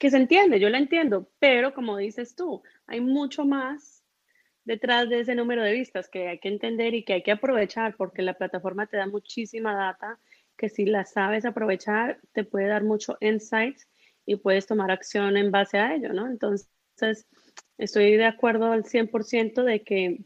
[0.04, 4.04] que se entiende, yo la entiendo, pero como dices tú, hay mucho más
[4.66, 7.96] detrás de ese número de vistas que hay que entender y que hay que aprovechar
[7.96, 10.20] porque la plataforma te da muchísima data
[10.58, 13.88] que si la sabes aprovechar te puede dar mucho insights
[14.26, 16.26] y puedes tomar acción en base a ello, ¿no?
[16.26, 16.68] Entonces,
[17.78, 20.18] estoy de acuerdo al 100% de que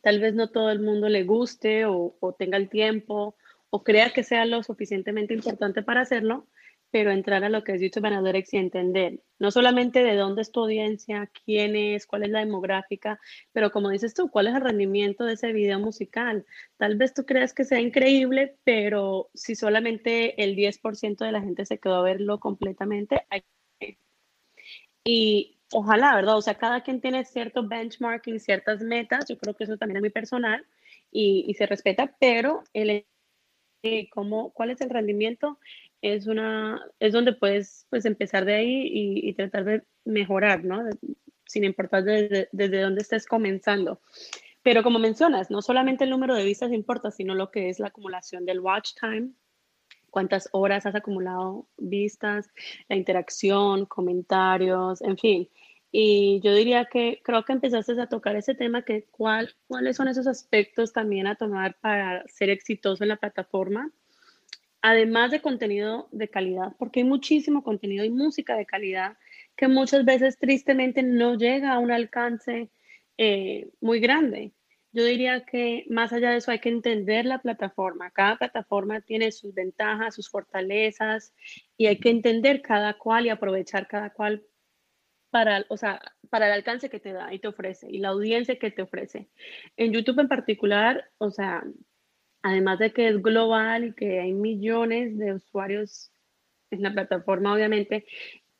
[0.00, 3.36] tal vez no todo el mundo le guste o tenga el tiempo
[3.68, 6.48] o crea que sea lo suficientemente importante para hacerlo,
[6.94, 10.52] pero entrar a lo que es YouTube Analytics y entender no solamente de dónde es
[10.52, 13.18] tu audiencia, quién es, cuál es la demográfica,
[13.50, 16.46] pero como dices tú, cuál es el rendimiento de ese video musical.
[16.76, 21.66] Tal vez tú creas que sea increíble, pero si solamente el 10% de la gente
[21.66, 23.42] se quedó a verlo completamente, hay
[25.04, 26.36] y ojalá, ¿verdad?
[26.36, 30.02] O sea, cada quien tiene cierto benchmarking, ciertas metas, yo creo que eso también es
[30.02, 30.64] muy personal
[31.10, 33.04] y, y se respeta, pero el
[34.10, 35.58] cómo, cuál es el rendimiento
[36.04, 40.82] es, una, es donde puedes pues, empezar de ahí y, tratar de mejorar, ¿no?
[41.46, 44.02] sin importar desde, desde dónde estés comenzando.
[44.62, 47.88] Pero como mencionas, no solamente el número de vistas importa, sino lo que es la
[47.88, 49.30] acumulación del watch time,
[50.10, 52.50] cuántas horas has acumulado vistas,
[52.88, 55.48] la interacción, comentarios, en fin.
[55.90, 60.08] Y yo diría que creo que empezaste a tocar ese tema, que cuál, cuáles son
[60.08, 63.90] esos aspectos también a tomar para ser exitoso en la plataforma
[64.84, 69.16] además de contenido de calidad, porque hay muchísimo contenido y música de calidad
[69.56, 72.68] que muchas veces tristemente no llega a un alcance
[73.16, 74.52] eh, muy grande.
[74.92, 78.10] Yo diría que más allá de eso hay que entender la plataforma.
[78.10, 81.32] Cada plataforma tiene sus ventajas, sus fortalezas
[81.78, 84.44] y hay que entender cada cual y aprovechar cada cual
[85.30, 88.58] para, o sea, para el alcance que te da y te ofrece y la audiencia
[88.58, 89.30] que te ofrece.
[89.78, 91.64] En YouTube en particular, o sea,
[92.44, 96.12] además de que es global y que hay millones de usuarios
[96.70, 98.04] en la plataforma, obviamente,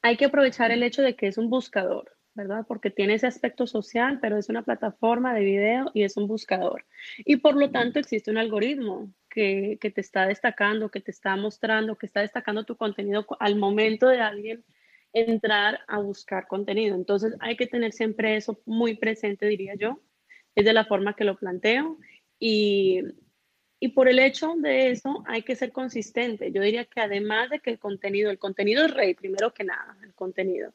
[0.01, 2.65] hay que aprovechar el hecho de que es un buscador, ¿verdad?
[2.67, 6.87] Porque tiene ese aspecto social, pero es una plataforma de video y es un buscador.
[7.19, 11.37] Y por lo tanto existe un algoritmo que, que te está destacando, que te está
[11.37, 14.65] mostrando, que está destacando tu contenido al momento de alguien
[15.13, 16.97] entrar a buscar contenido.
[16.97, 20.01] Entonces hay que tener siempre eso muy presente, diría yo.
[20.55, 21.99] Es de la forma que lo planteo.
[22.39, 23.03] Y,
[23.85, 26.51] y por el hecho de eso hay que ser consistente.
[26.51, 29.95] Yo diría que además de que el contenido, el contenido es rey, primero que nada,
[30.03, 30.73] el contenido.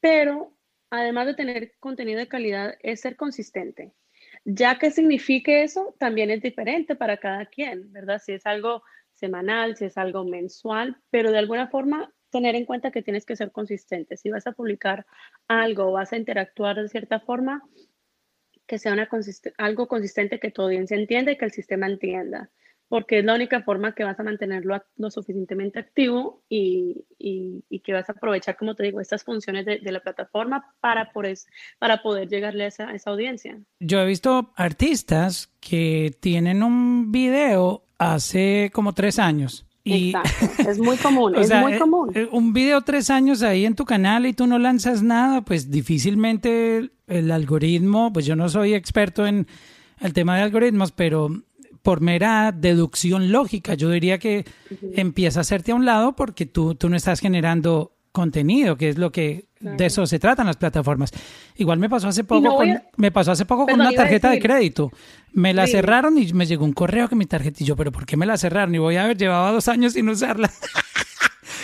[0.00, 0.54] Pero
[0.88, 3.92] además de tener contenido de calidad, es ser consistente.
[4.46, 8.22] Ya que signifique eso, también es diferente para cada quien, ¿verdad?
[8.24, 8.82] Si es algo
[9.12, 13.36] semanal, si es algo mensual, pero de alguna forma tener en cuenta que tienes que
[13.36, 14.16] ser consistente.
[14.16, 15.04] Si vas a publicar
[15.46, 17.62] algo vas a interactuar de cierta forma,
[18.68, 19.08] que sea una
[19.56, 22.50] algo consistente que tu audiencia entienda y que el sistema entienda,
[22.88, 27.92] porque es la única forma que vas a mantenerlo lo suficientemente activo y, y, que
[27.94, 31.26] vas a aprovechar, como te digo, estas funciones de, de la plataforma para, por
[31.78, 33.58] para poder llegarle a esa, a esa audiencia.
[33.80, 40.96] Yo he visto artistas que tienen un video hace como tres años Exacto, es muy
[40.96, 42.10] común, es muy eh, común.
[42.14, 45.70] Eh, un video tres años ahí en tu canal y tú no lanzas nada, pues
[45.70, 49.46] difícilmente el, algoritmo, pues yo no soy experto en
[50.00, 51.30] el tema de algoritmos, pero
[51.82, 54.44] por mera deducción lógica, yo diría que
[54.94, 58.98] empieza a hacerte a un lado porque tú, tú no estás generando contenido, que es
[58.98, 61.12] lo que de eso se tratan las plataformas.
[61.54, 64.90] Igual me pasó hace poco con, me pasó hace poco con una tarjeta de crédito.
[65.32, 68.06] Me la cerraron y me llegó un correo que mi tarjeta y yo, pero ¿por
[68.06, 68.74] qué me la cerraron?
[68.74, 70.50] Y voy a ver, llevaba dos años sin usarla.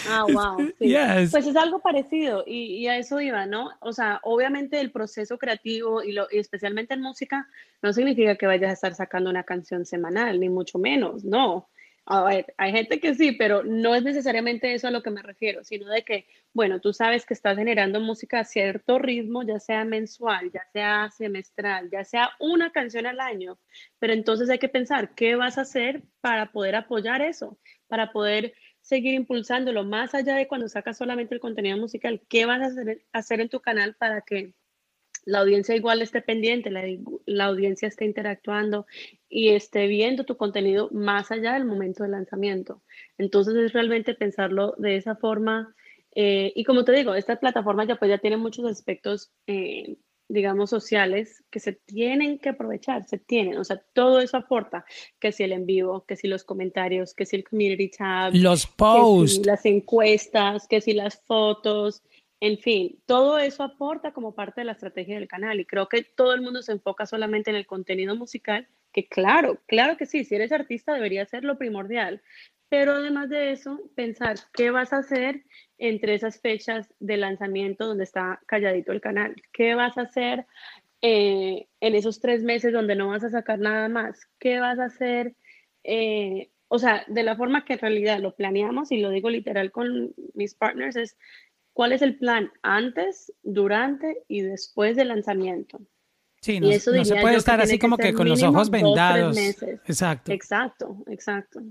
[0.08, 0.72] Ah, wow.
[0.78, 3.70] Pues es algo parecido y, a eso iba, ¿no?
[3.80, 7.48] O sea, obviamente el proceso creativo y, lo, y especialmente en música
[7.82, 11.68] no significa que vayas a estar sacando una canción semanal, ni mucho menos, no.
[12.06, 15.22] A ver, hay gente que sí, pero no es necesariamente eso a lo que me
[15.22, 19.58] refiero, sino de que, bueno, tú sabes que estás generando música a cierto ritmo, ya
[19.58, 23.58] sea mensual, ya sea semestral, ya sea una canción al año,
[23.98, 28.52] pero entonces hay que pensar qué vas a hacer para poder apoyar eso, para poder
[28.82, 33.06] seguir impulsándolo más allá de cuando sacas solamente el contenido musical, qué vas a hacer,
[33.12, 34.52] hacer en tu canal para que
[35.24, 38.86] la audiencia igual esté pendiente, la, audiencia esté interactuando
[39.28, 42.82] y esté viendo tu contenido más allá del momento del lanzamiento.
[43.18, 45.74] Entonces es realmente pensarlo de esa forma.
[46.14, 49.96] Eh, y como te digo, esta plataforma ya pues ya tiene muchos aspectos, eh,
[50.28, 54.84] digamos, sociales que se tienen que aprovechar, se tienen, o sea, todo eso aporta,
[55.18, 58.66] que si el en vivo, que si los comentarios, que si el community tab, los
[58.66, 62.02] posts, las encuestas, que si las fotos,
[62.46, 66.02] en fin, todo eso aporta como parte de la estrategia del canal y creo que
[66.02, 70.24] todo el mundo se enfoca solamente en el contenido musical, que claro, claro que sí,
[70.24, 72.20] si eres artista debería ser lo primordial,
[72.68, 75.42] pero además de eso, pensar qué vas a hacer
[75.78, 80.44] entre esas fechas de lanzamiento donde está calladito el canal, qué vas a hacer
[81.00, 84.84] eh, en esos tres meses donde no vas a sacar nada más, qué vas a
[84.84, 85.34] hacer,
[85.82, 89.72] eh, o sea, de la forma que en realidad lo planeamos y lo digo literal
[89.72, 91.16] con mis partners es
[91.74, 95.82] cuál es el plan antes, durante y después del lanzamiento.
[96.40, 99.36] Sí, no, se puede estar así como que, con los ojos vendados.
[99.36, 100.32] Exacto.
[100.32, 101.62] Exacto, exacto.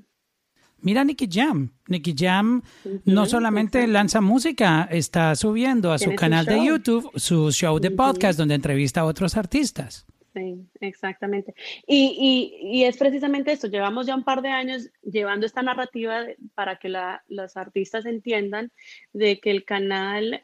[0.79, 1.71] Mira Nicky Jam.
[1.87, 2.61] Nicky Jam
[3.05, 8.37] no solamente lanza música, está subiendo a su canal de YouTube su show de podcast
[8.37, 10.05] donde entrevista a otros artistas.
[10.33, 11.53] Sí, exactamente.
[11.85, 16.25] Y, y, y, es precisamente esto, llevamos ya un par de años llevando esta narrativa
[16.55, 18.71] para que la, los artistas entiendan
[19.11, 20.43] de que el canal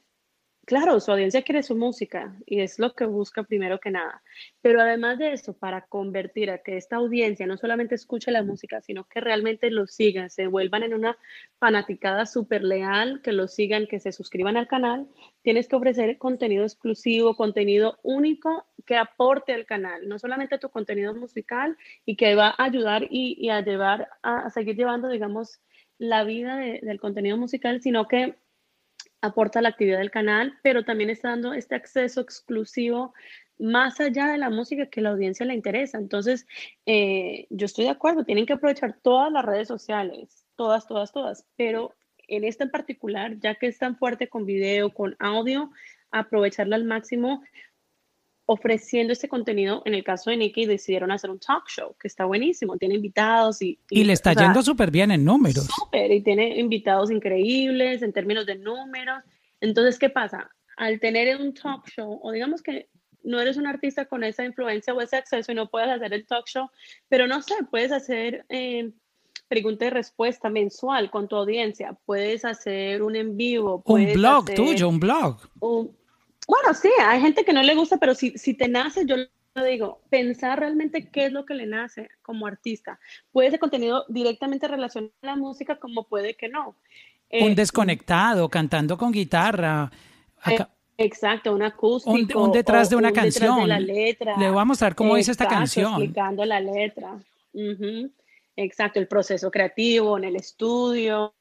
[0.70, 4.22] Claro, su audiencia quiere su música y es lo que busca primero que nada.
[4.62, 8.80] Pero además de eso, para convertir a que esta audiencia no solamente escuche la música,
[8.80, 11.18] sino que realmente lo sigan, se vuelvan en una
[11.58, 15.08] fanaticada súper leal, que lo sigan, que se suscriban al canal,
[15.42, 21.16] tienes que ofrecer contenido exclusivo, contenido único que aporte al canal, no solamente tu contenido
[21.16, 25.62] musical y que va a ayudar y, a llevar, a, seguir llevando, digamos,
[25.98, 28.36] la vida del contenido musical, sino que
[29.22, 33.14] aporta la actividad del canal, pero también está dando este acceso exclusivo
[33.58, 35.98] más allá de la música que la audiencia le interesa.
[35.98, 36.48] Entonces,
[36.86, 41.46] eh, yo estoy de acuerdo, tienen que aprovechar todas las redes sociales, todas, todas, todas,
[41.58, 41.94] pero
[42.28, 45.72] en esta en particular, ya que es tan fuerte con video, con audio,
[46.12, 47.44] aprovecharla al máximo
[48.52, 49.84] ofreciendo este contenido.
[49.86, 52.78] En el caso de Nicky, decidieron hacer un talk show, que está buenísimo.
[52.78, 53.78] Tiene invitados y...
[53.92, 55.68] Y, le está yendo súper bien en números.
[55.68, 59.22] Súper, y tiene invitados increíbles en términos de números.
[59.62, 60.50] Entonces, ¿qué pasa?
[60.78, 62.90] Al tener un talk show, o digamos que
[63.22, 66.26] no eres un artista con esa influencia o ese acceso y no puedes hacer el
[66.26, 66.72] talk show,
[67.08, 68.46] pero no sé, puedes hacer...
[68.50, 68.90] Eh,
[69.48, 73.82] pregunta y respuesta mensual con tu audiencia, puedes hacer un en vivo.
[73.84, 75.38] Un blog tuyo, un blog.
[75.60, 75.99] Un,
[76.50, 79.18] bueno, sí, hay gente que no le gusta, pero si, si te nace, yo
[79.54, 83.00] lo digo, pensar realmente qué es lo que le nace como artista.
[83.32, 86.70] Puede ser contenido directamente relacionado a la música, como puede que no.
[86.70, 89.92] un eh, desconectado, cantando con guitarra.
[90.48, 90.58] Eh,
[90.98, 92.44] exacto, un acústico.
[92.44, 93.70] Un, detrás de una canción.
[93.70, 94.36] la letra.
[94.36, 95.94] Le voy a mostrar cómo dice esta canción.
[95.94, 97.20] Explicando la letra.
[98.56, 101.36] Exacto, el proceso creativo en el estudio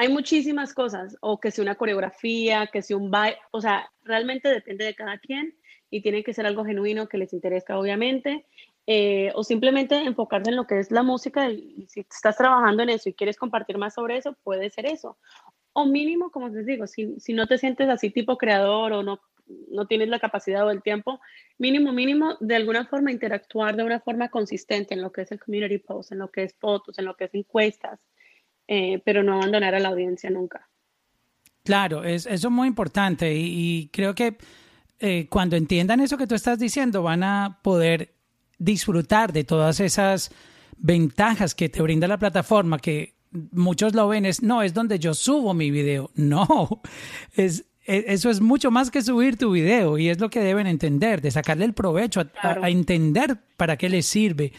[0.00, 4.48] hay muchísimas cosas, o que sea una coreografía, que sea un baile, o sea, realmente
[4.48, 5.54] depende de cada quien
[5.90, 8.46] y tiene que ser algo genuino que les interese, obviamente.
[8.86, 12.88] eh, o simplemente enfocarse en lo que es la música y, si estás trabajando en
[12.88, 15.18] eso y quieres compartir más sobre eso, puede ser eso.
[15.74, 19.20] O mínimo, como les digo, si, si no te sientes así tipo creador o no,
[19.70, 21.20] no tienes la capacidad o el tiempo,
[21.58, 25.40] mínimo, mínimo, de alguna forma interactuar de una forma consistente en lo que es el
[25.40, 28.00] community post, en lo que es fotos, en lo que es encuestas,
[28.72, 30.68] eh, pero no abandonar a la audiencia nunca.
[31.64, 34.38] Claro, es, eso es muy importante y, creo que
[35.00, 38.14] eh, cuando entiendan eso que tú estás diciendo van a poder
[38.58, 40.30] disfrutar de todas esas
[40.78, 43.16] ventajas que te brinda la plataforma, que
[43.50, 46.12] muchos lo ven, es no, es donde yo subo mi video.
[46.14, 46.80] No,
[47.34, 50.68] es, e, eso es mucho más que subir tu video y es lo que deben
[50.68, 54.52] entender, de sacarle el provecho, a, entender para qué les sirve.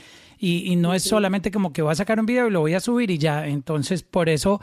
[0.44, 2.80] Y, no es solamente como que voy a sacar un video y lo voy a
[2.80, 3.48] subir y ya.
[3.48, 4.60] Entonces, por eso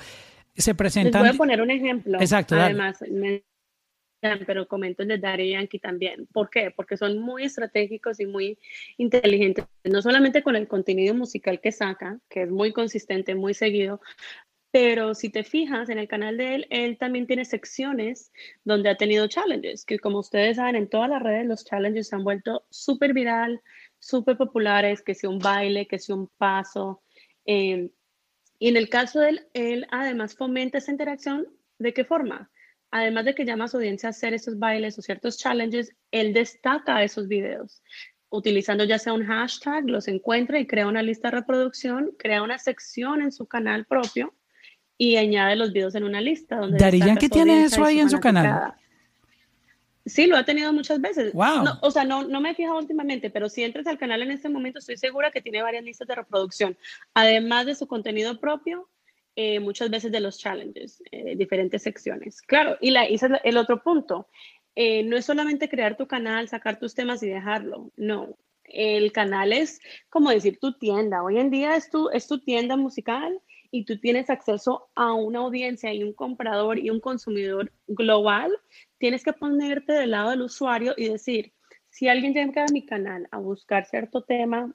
[0.57, 1.23] se presentan.
[1.23, 2.21] Les voy a poner un ejemplo.
[2.21, 2.57] Exacto.
[2.57, 2.99] Además,
[4.21, 6.27] pero comento el de Daddy Yankee también.
[6.33, 6.73] ¿Por qué?
[6.75, 8.59] Porque son muy estratégicos y muy
[8.97, 14.01] inteligentes, no solamente con el contenido musical que saca, que es muy consistente, muy seguido,
[14.71, 18.33] pero si te fijas en el canal de él, él también tiene secciones
[18.65, 22.17] donde ha tenido challenges, que como ustedes saben, en todas las redes los challenges se
[22.17, 23.63] han vuelto súper viral,
[23.99, 27.03] súper populares, que sea un baile, que sea un paso.
[27.47, 27.91] Eh,
[28.59, 31.47] y en el caso de él, él además fomenta esa interacción.
[31.79, 32.51] ¿De qué forma?
[32.91, 36.33] además de que llama a su audiencia a hacer esos bailes o ciertos challenges, él
[36.33, 37.83] destaca esos videos.
[38.31, 42.59] Utilizando ya sea un hashtag, los encuentra y crea una lista de reproducción, crea una
[42.59, 44.35] sección en su canal propio
[44.99, 46.57] y añade los videos en una lista.
[46.57, 46.79] Donde
[47.19, 48.75] ¿qué tiene eso ahí en su canal?
[50.09, 51.33] Sí, lo ha tenido muchas veces.
[51.33, 51.65] Wow.
[51.83, 54.49] o sea, no, no me he fijado últimamente, pero si entras al canal en este
[54.49, 56.77] momento, estoy segura que tiene varias listas de reproducción.
[57.15, 58.89] Además de su contenido propio,
[59.37, 62.43] eh, muchas veces de los challenges, eh, diferentes secciones.
[62.43, 64.29] Claro, y, la, ese es el otro punto.
[64.75, 67.93] Eh, no es solamente crear tu canal, sacar tus temas y dejarlo.
[67.97, 71.23] No, el canal es como decir tu tienda.
[71.23, 73.41] Hoy en día es tu, es tu tienda musical
[73.71, 78.51] y tú tienes acceso a una audiencia y un comprador y un consumidor global.
[78.99, 81.53] Tienes que ponerte del lado del usuario y decir,
[81.89, 84.75] si alguien llega a mi canal a buscar cierto tema,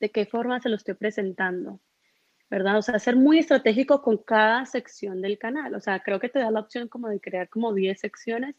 [0.00, 1.80] ¿de qué forma se lo estoy presentando?
[2.50, 2.78] ¿verdad?
[2.78, 5.74] O sea, ser muy estratégico con cada sección del canal.
[5.74, 8.54] O sea, creo que te da la opción como de crear como 10 secciones.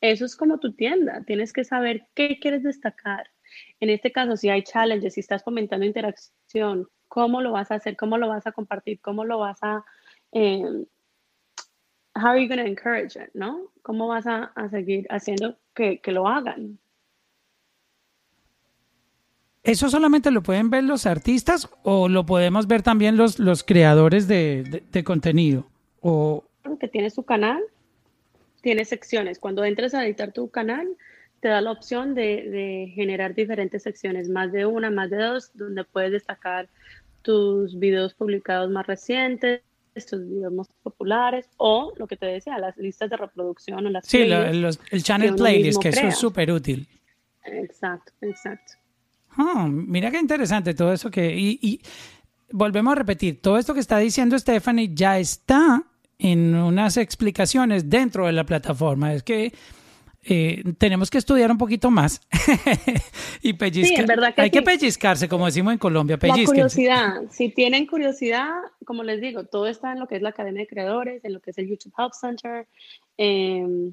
[0.00, 1.24] Eso es como tu tienda.
[1.26, 3.30] Tienes que saber qué quieres destacar.
[3.80, 7.96] En este caso, si hay challenges, si estás comentando interacción, cómo lo vas a hacer,
[7.96, 9.84] cómo lo vas a compartir, cómo lo vas a...
[10.32, 10.62] Eh,
[12.14, 13.70] how are you going to encourage it, ¿no?
[13.82, 16.78] ¿Cómo vas a, a seguir haciendo que, que lo hagan?
[19.62, 24.26] ¿Eso solamente lo pueden ver los artistas o lo podemos ver también los, los creadores
[24.26, 25.66] de, contenido?
[26.00, 26.44] O...
[26.80, 27.62] Que tiene su canal,
[28.62, 29.38] tiene secciones.
[29.38, 30.88] Cuando entres a editar tu canal,
[31.40, 35.84] te da la opción de, generar diferentes secciones, más de una, más de dos, donde
[35.84, 36.68] puedes destacar
[37.20, 39.60] tus videos publicados más recientes,
[39.94, 44.06] tus videos más populares o lo que te decía, las listas de reproducción o las
[44.06, 46.88] Sí, el channel playlist, que eso es súper útil.
[47.44, 48.74] Exacto, exacto.
[49.36, 51.34] Ah, mira qué interesante todo eso que...
[51.36, 51.80] Y,
[52.52, 55.84] volvemos a repetir, todo esto que está diciendo Stephanie ya está
[56.18, 59.14] en unas explicaciones dentro de la plataforma.
[59.14, 59.52] Es que
[60.22, 62.20] eh, tenemos que estudiar un poquito más
[63.42, 64.06] y pellizcar.
[64.06, 68.50] verdad Hay que pellizcarse, como decimos en Colombia, La curiosidad, si tienen curiosidad,
[68.84, 71.40] como les digo, todo está en lo que es la Academia de Creadores, en lo
[71.40, 72.66] que es el YouTube Help Center,
[73.16, 73.92] eh,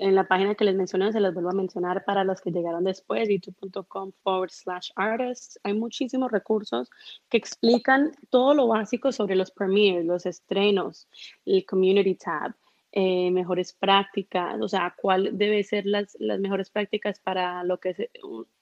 [0.00, 2.84] en la página que les mencioné, se les vuelvo a mencionar para los que llegaron
[2.84, 5.60] después, youtube.com forward slash artists.
[5.62, 6.88] Hay muchísimos recursos
[7.28, 11.06] que explican todo lo básico sobre los premiers, los estrenos,
[11.44, 12.54] el community tab,
[12.92, 17.90] eh, mejores prácticas, o sea, cuál debe ser las, las mejores prácticas para lo que
[17.90, 17.98] es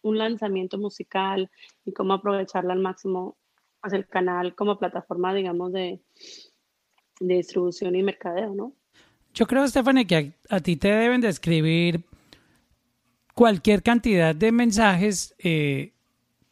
[0.02, 1.50] un, lanzamiento musical
[1.86, 3.38] y cómo aprovecharla al máximo,
[3.80, 6.00] hacia el canal como plataforma, digamos, de,
[7.20, 8.74] de distribución y mercadeo, ¿no?
[9.32, 12.04] Yo creo, Stephanie, que a, ti te deben de escribir
[13.34, 15.92] cualquier cantidad de mensajes eh,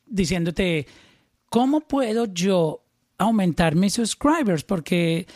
[0.07, 0.87] diciéndote,
[1.51, 2.85] ¿cómo puedo yo
[3.19, 4.65] aumentar mis subscribers?
[4.65, 5.27] Porque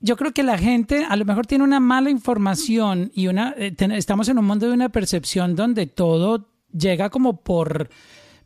[0.00, 3.74] yo creo que la gente a lo mejor tiene una mala información y una eh,
[3.94, 7.88] estamos en un mundo de una percepción donde todo llega como por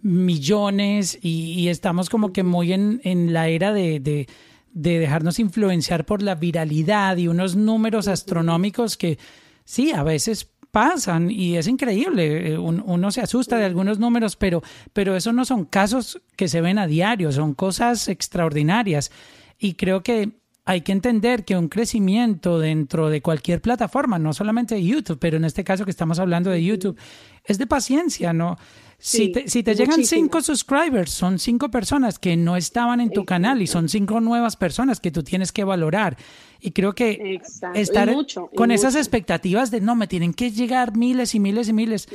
[0.01, 4.27] millones y, estamos como que muy en, en la era de
[4.73, 9.19] de dejarnos influenciar por la viralidad y unos números astronómicos que
[9.65, 12.53] sí, a veces pasan y es increíble.
[12.53, 16.63] Eh, uno se asusta de algunos números, pero, pero esos no son casos que se
[16.63, 19.13] ven a diario, son cosas extraordinarias.
[19.59, 24.77] Y creo que hay que entender que un crecimiento dentro de cualquier plataforma, no solamente
[24.77, 26.97] de YouTube, pero en este caso que estamos hablando de YouTube,
[27.45, 28.57] es de paciencia, ¿no?
[29.05, 33.25] Si te, si te llegan cinco subscribers, son cinco personas que no estaban en tu
[33.25, 36.17] canal y son cinco nuevas personas que tú tienes que valorar.
[36.61, 37.41] Y creo que
[37.75, 38.15] estar
[38.55, 42.07] con esas expectativas de no, me tienen que llegar miles y miles y miles.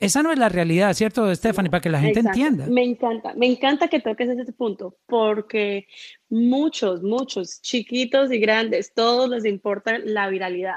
[0.00, 1.70] Esa no es la realidad, ¿cierto, Stephanie?
[1.70, 2.66] Para que la gente entienda.
[2.66, 5.86] Me encanta, me encanta que toques ese punto, porque
[6.28, 10.74] muchos, muchos, chiquitos y grandes, todos les importa la viralidad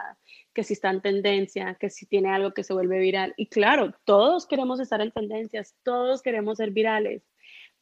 [0.55, 3.33] que si está en tendencia, que si tiene algo que se vuelve viral.
[3.37, 7.21] Y claro, todos queremos estar en tendencias, todos queremos ser virales,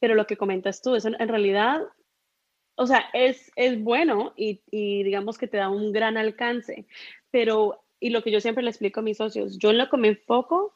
[0.00, 1.82] pero lo que comentas tú, eso en realidad,
[2.74, 6.86] o sea, es, es bueno y, y digamos que te da un gran alcance,
[7.30, 9.96] pero, y lo que yo siempre le explico a mis socios, yo en lo que
[9.96, 10.74] me enfoco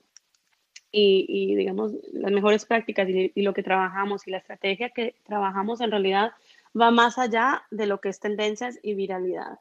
[0.93, 5.17] y, y, digamos las mejores prácticas y, y, lo que trabajamos y la estrategia que
[5.25, 6.33] trabajamos en realidad
[6.81, 9.59] va más allá de lo que es tendencias y viralidad.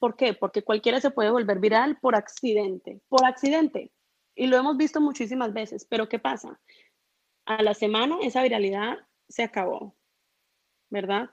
[0.00, 0.32] ¿Por qué?
[0.32, 3.92] Porque cualquiera se puede volver viral por accidente, por accidente.
[4.34, 6.58] Y lo hemos visto muchísimas veces, pero ¿qué pasa?
[7.44, 8.98] A la semana esa viralidad
[9.28, 9.94] se acabó,
[10.88, 11.28] ¿verdad?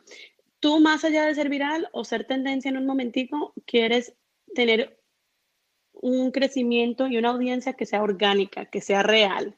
[0.60, 4.14] Tú más allá de ser viral o ser tendencia en un momentico, quieres
[4.54, 5.02] tener
[5.94, 9.58] un crecimiento y una audiencia que sea orgánica, que sea real.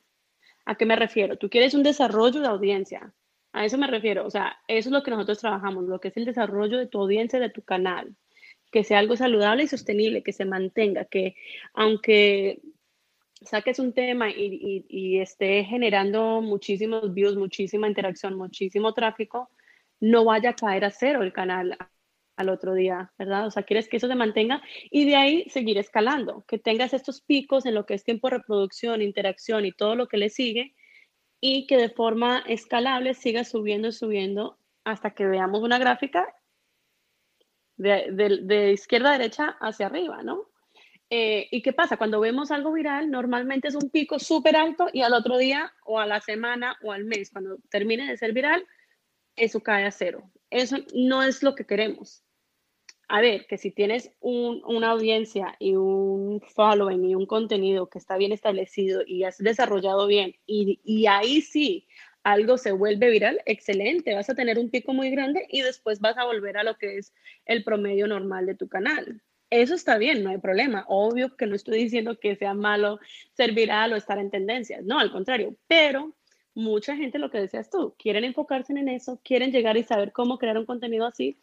[0.66, 1.38] ¿A qué me refiero?
[1.38, 3.12] Tú quieres un desarrollo de audiencia.
[3.53, 4.24] A eso me refiero.
[4.28, 6.99] O sea, eso es lo que nosotros trabajamos, lo que es el desarrollo de tu
[6.99, 8.16] audiencia, de tu canal
[8.72, 11.36] que sea algo saludable y sostenible, que se mantenga, que
[11.74, 12.61] aunque
[13.41, 19.49] saques un tema y, y, esté generando muchísimos views, muchísima interacción, muchísimo tráfico,
[19.99, 21.78] no vaya a caer a cero el canal
[22.36, 23.47] al otro día, ¿verdad?
[23.47, 27.22] O sea, quieres que eso se mantenga y de ahí seguir escalando, que tengas estos
[27.22, 30.74] picos en lo que es tiempo de reproducción, interacción y todo lo que le sigue
[31.41, 36.34] y que de forma escalable siga subiendo, subiendo hasta que veamos una gráfica
[37.80, 40.49] de, izquierda a derecha hacia arriba, ¿no?
[41.09, 41.97] Eh, ¿Y qué pasa?
[41.97, 45.97] Cuando vemos algo viral, normalmente es un pico súper alto y al otro día o
[45.99, 48.63] a la semana o al mes, cuando termine de ser viral,
[49.36, 50.30] eso cae a cero.
[50.51, 52.23] Eso no es lo que queremos.
[53.07, 58.17] A ver, que si tienes una audiencia y un following y un contenido que está
[58.17, 61.88] bien establecido y has desarrollado bien, y, y ahí sí
[62.24, 66.17] algo se vuelve viral, excelente, vas a tener un pico muy grande y después vas
[66.17, 67.13] a volver a lo que es
[67.45, 69.22] el promedio normal de tu canal.
[69.49, 70.86] Eso está bien, no hay problema.
[70.88, 72.99] Obvio que no estoy diciendo que sea malo
[73.34, 76.15] ser viral o estar en tendencias, no, al contrario, pero
[76.53, 80.38] mucha gente, lo que decías tú, quieren enfocarse en eso, quieren llegar y saber cómo
[80.38, 81.38] crear un contenido así.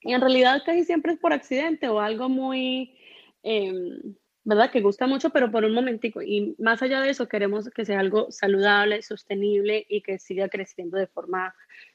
[0.00, 2.98] Y en realidad casi siempre es por accidente o algo muy...
[3.42, 4.70] Em, ¿verdad?
[4.70, 6.22] Que gusta mucho, pero por un momentico.
[6.22, 10.98] Y más allá de eso, queremos que sea algo saludable, sostenible y que siga creciendo
[10.98, 11.54] de forma,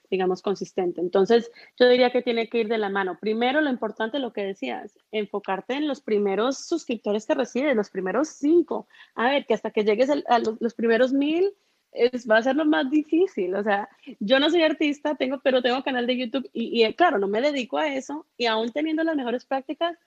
[0.10, 1.00] digamos, consistente.
[1.00, 3.20] Entonces, yo diría que tiene que ir de la mano.
[3.20, 8.30] Primero, lo importante, lo que decías, enfocarte en los primeros suscriptores que recibes, los primeros
[8.30, 8.88] cinco.
[9.14, 11.52] A ver, que hasta que llegues a los, primeros mil,
[11.92, 13.54] es, va a ser lo más difícil.
[13.54, 13.90] O sea,
[14.20, 17.42] yo no soy artista, tengo, pero tengo canal de YouTube y, y claro, no me
[17.42, 19.98] dedico a eso y aún teniendo las mejores prácticas,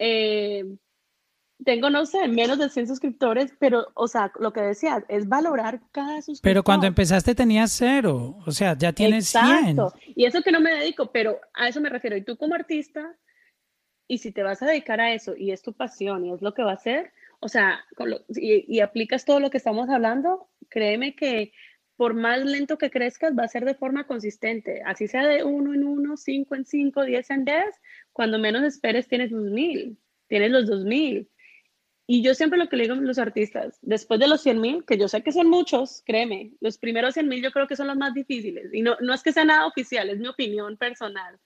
[0.00, 0.64] eh,
[1.64, 5.80] tengo, no sé, menos de 100 suscriptores, pero, o sea, lo que decías, es valorar
[5.92, 6.42] cada suscriptor.
[6.42, 9.94] Pero cuando empezaste tenías cero, o sea, ya tienes Exacto.
[10.14, 12.16] Y eso que no me dedico, pero a eso me refiero.
[12.16, 13.16] Y tú como artista,
[14.08, 16.54] y si te vas a dedicar a eso, y es tu pasión, y es lo
[16.54, 17.84] que va a hacer, o sea,
[18.28, 21.52] y, y aplicas todo lo que estamos hablando, créeme que
[21.96, 24.82] por más lento que crezcas, va a ser de forma consistente.
[24.84, 27.80] Así sea de uno en uno, cinco en cinco, diez en diez,
[28.12, 31.28] cuando menos esperes tienes un mil, tienes los dos mil
[32.06, 34.84] y yo siempre lo que le digo a los artistas, después de los 100 mil,
[34.84, 37.86] que yo sé que son muchos, créeme, los primeros 100 mil yo creo que son
[37.86, 38.72] los más difíciles.
[38.74, 41.38] Y no, no es que sea nada oficial, es mi opinión personal.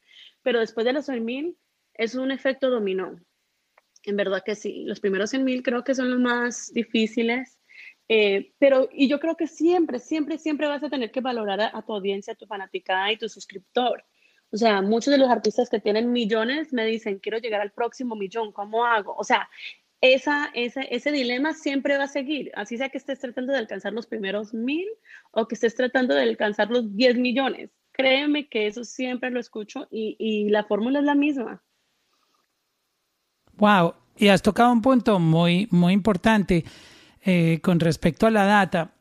[0.42, 1.58] Pero después de los 100 mil
[1.94, 3.20] es un efecto dominó.
[4.04, 4.84] En verdad que sí.
[4.86, 7.58] Los primeros 100 mil creo que son los más difíciles.
[8.08, 11.76] Eh, pero, y yo creo que siempre, siempre, siempre vas a tener que valorar a,
[11.76, 14.04] a tu audiencia, a tu fanaticada y tu suscriptor.
[14.50, 18.14] O sea, muchos de los artistas que tienen millones me dicen, quiero llegar al próximo
[18.14, 19.14] millón, ¿cómo hago?
[19.16, 19.50] O sea,
[20.14, 24.06] esa, ese dilema siempre va a seguir, así sea que estés tratando de alcanzar los
[24.06, 24.86] primeros mil
[25.30, 27.70] o que estés tratando de alcanzar los 10 millones.
[27.92, 31.62] Créeme que eso siempre lo escucho y, la fórmula es la misma.
[33.54, 36.64] Wow, y has tocado un punto muy, muy importante
[37.24, 38.92] eh, con respecto a la data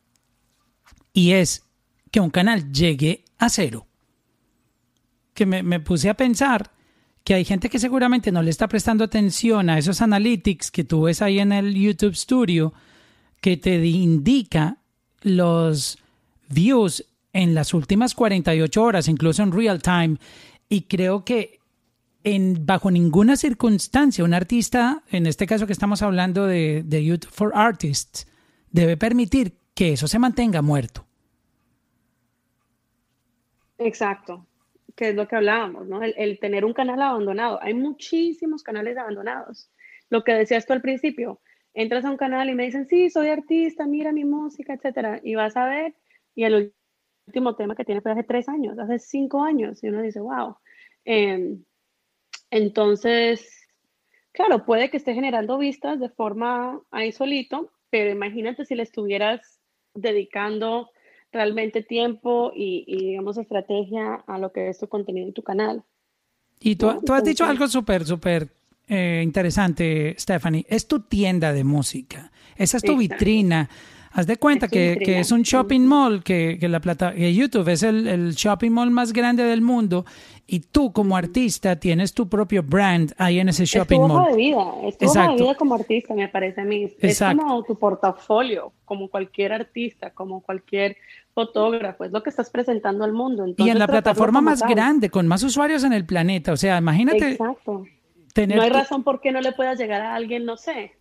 [1.12, 1.68] y es
[2.12, 3.86] que un canal llegue a cero.
[5.34, 6.72] Que me, me puse a pensar
[7.26, 11.02] que hay gente que seguramente no le está prestando atención a esos analytics que tú
[11.02, 12.72] ves ahí en el YouTube Studio,
[13.42, 14.78] que te indica
[15.22, 15.98] los
[16.48, 17.04] views
[17.34, 20.18] en las últimas 48 horas, incluso en real time.
[20.70, 21.60] Y creo que
[22.24, 27.32] en, bajo ninguna circunstancia un artista, en este caso que estamos hablando de, de YouTube
[27.32, 28.28] for Artists,
[28.70, 31.08] debe permitir que eso se mantenga muerto.
[33.80, 34.46] Exacto,
[34.96, 36.02] que es lo que hablábamos, ¿no?
[36.02, 37.62] El, tener un canal abandonado.
[37.62, 39.70] Hay muchísimos canales abandonados.
[40.10, 41.42] Lo que decías tú al principio,
[41.74, 45.36] entras a un canal y me dicen, sí, soy artista, mira mi música, etcétera, y
[45.36, 45.96] vas a ver,
[46.34, 46.74] y el
[47.28, 50.56] último tema que tiene fue hace tres años, hace cinco años, y uno dice, wow.
[51.04, 51.64] Em,
[52.50, 53.68] entonces,
[54.32, 59.60] claro, puede que esté generando vistas de forma ahí solito, pero imagínate si le estuvieras
[59.94, 60.90] dedicando
[61.36, 65.84] realmente tiempo y, digamos, estrategia a lo que es tu contenido en tu canal.
[66.62, 68.48] Y tú, tú has dicho algo súper, súper
[68.88, 70.66] eh, interesante, Stephanie.
[70.70, 72.32] Es tu tienda de música.
[72.56, 73.70] Esa es tu vitrina.
[74.16, 77.68] Haz de cuenta que, que, es un shopping mall, que, que la plata, que YouTube
[77.68, 80.06] es el, el, shopping mall más grande del mundo
[80.48, 84.32] y tú como artista tienes tu propio brand ahí en ese shopping es tu mall.
[84.32, 86.88] de vida, es tu hoja de vida como artista, me parece a mí.
[87.02, 90.96] Es como tu portafolio, como cualquier artista, como cualquier
[91.34, 93.46] fotógrafo, es lo que estás presentando al mundo.
[93.58, 97.32] y en la plataforma más grande, con más usuarios en el planeta, o sea, imagínate.
[97.32, 97.86] Exacto.
[98.48, 100.94] no hay razón por qué no le puedas llegar a alguien, no sé,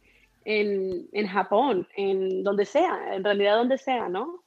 [0.45, 4.42] en, en Japón, en donde sea, en realidad donde sea, ¿no?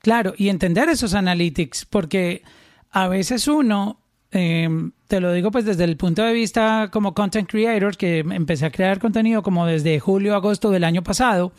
[0.00, 2.42] Claro, y entender esos analytics, porque
[2.90, 3.98] a veces uno,
[4.30, 8.66] em, te lo digo pues desde el punto de vista como content creator, que empecé
[8.66, 11.52] a crear contenido como desde julio, agosto del año pasado,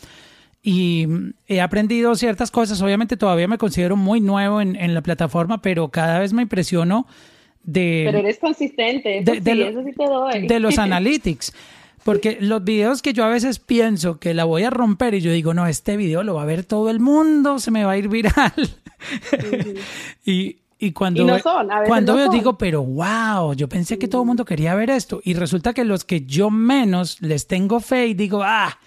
[0.62, 1.06] y
[1.46, 5.88] he aprendido ciertas cosas, obviamente todavía me considero muy nuevo en, en la plataforma, pero
[5.88, 7.06] cada vez me impresiono
[7.62, 8.04] de...
[8.06, 10.46] Pero eres consistente, eso, sí, eso sí te doy.
[10.46, 11.52] De los analytics.
[12.04, 15.32] Porque los videos que yo a veces pienso que la voy a romper y yo
[15.32, 17.98] digo, no, este video lo va a ver todo el mundo, se me va a
[17.98, 18.52] ir viral.
[20.24, 21.26] y, y cuando,
[21.86, 25.20] cuando yo digo, pero wow, yo pensé que todo el mundo quería ver esto.
[25.24, 28.78] Y resulta que los que yo menos les tengo fe y digo, ah,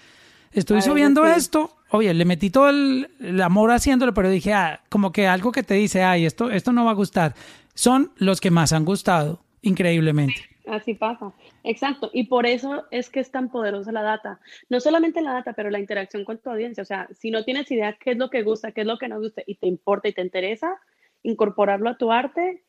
[0.52, 1.76] estoy subiendo esto.
[1.90, 5.74] Oye, le metí todo el, amor haciéndolo, pero dije, ah, como que algo que te
[5.74, 7.34] dice, ay, esto, esto no va a gustar.
[7.74, 10.51] Son los que más han gustado, increíblemente.
[10.66, 11.32] Así pasa,
[11.64, 12.10] exacto.
[12.12, 14.40] Y por eso es que es tan poderosa la data.
[14.68, 16.82] No solamente la data, pero la interacción con tu audiencia.
[16.82, 19.08] O sea, si no tienes idea qué es lo que gusta, qué es lo que
[19.08, 20.80] no gusta y te importa y te interesa
[21.24, 22.62] incorporarlo a tu arte,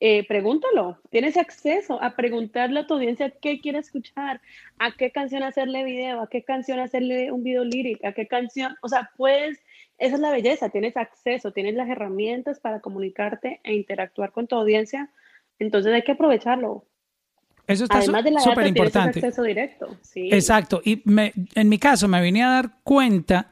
[0.00, 1.00] eh, pregúntalo.
[1.10, 4.40] Tienes acceso a preguntarle a tu audiencia qué quiere escuchar,
[4.78, 8.76] a qué canción hacerle video, a qué canción hacerle un video lírico, a qué canción.
[8.82, 9.58] O sea, puedes,
[9.98, 14.56] esa es la belleza, tienes acceso, tienes las herramientas para comunicarte e interactuar con tu
[14.56, 15.10] audiencia.
[15.58, 16.84] Entonces hay que aprovecharlo.
[17.66, 19.18] Eso está súper importante.
[19.18, 19.96] acceso directo.
[20.02, 20.28] Sí.
[20.32, 20.80] Exacto.
[20.84, 23.50] Y me, en mi caso me vine a dar cuenta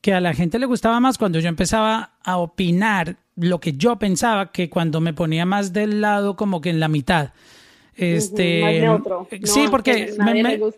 [0.00, 3.98] que a la gente le gustaba más cuando yo empezaba a opinar lo que yo
[3.98, 7.30] pensaba que cuando me ponía más del lado como que en la mitad.
[7.96, 8.86] Este,
[9.44, 10.14] sí, porque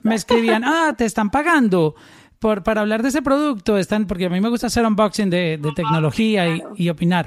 [0.02, 1.94] me, escribían, ah, te están pagando
[2.38, 5.58] por, para hablar de ese producto, están, porque a mí me gusta hacer unboxing de,
[5.74, 6.44] tecnología
[6.76, 7.26] y, opinar.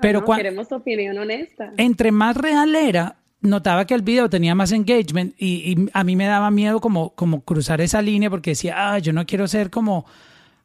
[0.00, 1.72] Pero cuando, queremos opinión honesta.
[1.78, 6.26] Entre más real era, notaba que el video tenía más engagement y, a mí me
[6.26, 10.06] daba miedo como, como cruzar esa línea porque decía, ah, yo no quiero ser como,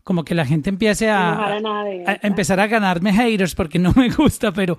[0.03, 1.59] como que la gente empiece a,
[2.23, 4.77] empezar a ganarme haters porque no me gusta, pero,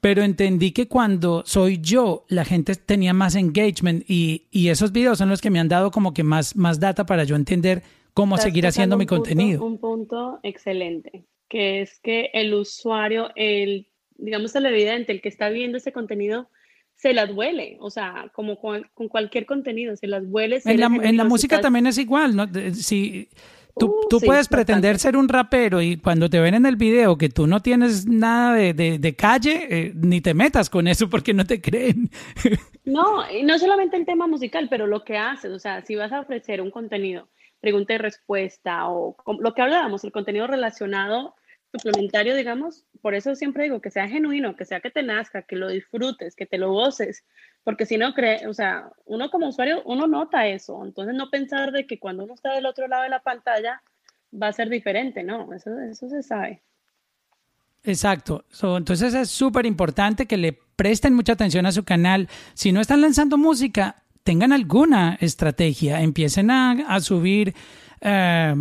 [0.00, 5.18] pero entendí que cuando soy yo, la gente tenía más engagement y, y esos videos
[5.18, 7.82] son los que me han dado como que más, más data para yo entender
[8.14, 9.64] cómo seguir haciendo mi contenido.
[9.64, 13.86] Un punto excelente, que es que el usuario, el,
[14.16, 16.50] digamos, el evidente, el que está viendo ese contenido,
[16.98, 20.60] se las huele, o sea, como con, cualquier contenido, se las huele.
[20.64, 22.46] En la, en la música también es igual, ¿no?
[22.74, 23.28] Si
[23.78, 27.16] tú, uh, tú puedes pretender ser un rapero y cuando te ven en el video
[27.16, 31.32] que tú no tienes nada de, de, calle, eh, ni te metas con eso porque
[31.32, 32.10] no te creen.
[32.84, 36.10] No, y no solamente el tema musical, pero lo que haces, o sea, si vas
[36.10, 37.28] a ofrecer un contenido,
[37.60, 41.34] pregunta y respuesta o lo que hablábamos, el contenido relacionado
[41.72, 45.56] suplementario, digamos, por eso siempre digo que sea genuino, que sea que te nazca, que
[45.56, 47.24] lo disfrutes, que te lo goces,
[47.62, 51.72] porque si no cree, o sea, uno como usuario, uno nota eso, entonces no pensar
[51.72, 53.82] de que cuando uno está del otro lado de la pantalla
[54.30, 56.62] va a ser diferente, no, eso, eso se sabe.
[57.84, 58.44] Exacto.
[58.76, 62.28] entonces es súper importante que le presten mucha atención a su canal.
[62.54, 67.54] Si no están lanzando música, tengan alguna estrategia, empiecen a, a subir
[68.00, 68.54] eh,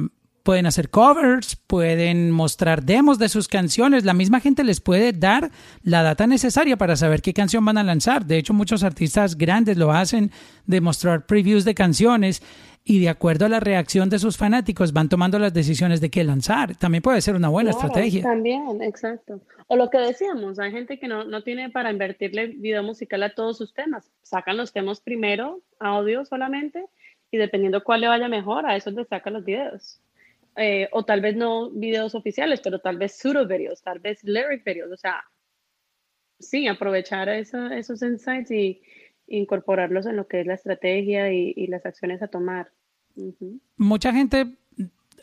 [0.48, 5.52] pueden hacer covers, pueden mostrar demos de sus canciones, la misma gente les puede dar
[5.84, 8.26] la data necesaria para saber qué canción van a lanzar.
[8.26, 10.32] De hecho, muchos artistas grandes lo hacen
[10.66, 12.42] de mostrar previews de canciones
[12.86, 16.24] y de acuerdo a la reacción de sus fanáticos van tomando las decisiones de qué
[16.24, 16.78] lanzar.
[16.78, 18.24] También puede ser una buena estrategia.
[18.24, 19.42] También, exacto.
[19.68, 23.36] O lo que decíamos, hay gente que no, no tiene para invertirle video musical a
[23.36, 24.10] todos sus temas.
[24.22, 26.86] Sacan los temas primero, audio solamente,
[27.32, 30.00] y dependiendo cuál le vaya mejor, a eso le sacan los videos.
[30.58, 34.64] Eh, o tal vez no videos oficiales, pero tal vez pseudo videos, tal vez lyric
[34.66, 35.24] videos, o sea,
[36.40, 38.82] sí, aprovechar esos insights y
[39.28, 42.72] incorporarlos en lo que es la estrategia y, las acciones a tomar.
[43.78, 44.56] Mucha gente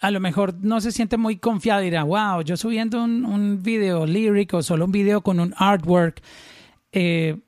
[0.00, 3.62] a lo mejor no se siente muy confiada y dirá, wow, yo subiendo un, un
[3.62, 6.20] video lírico, solo un video con un artwork,
[6.92, 7.38] eh,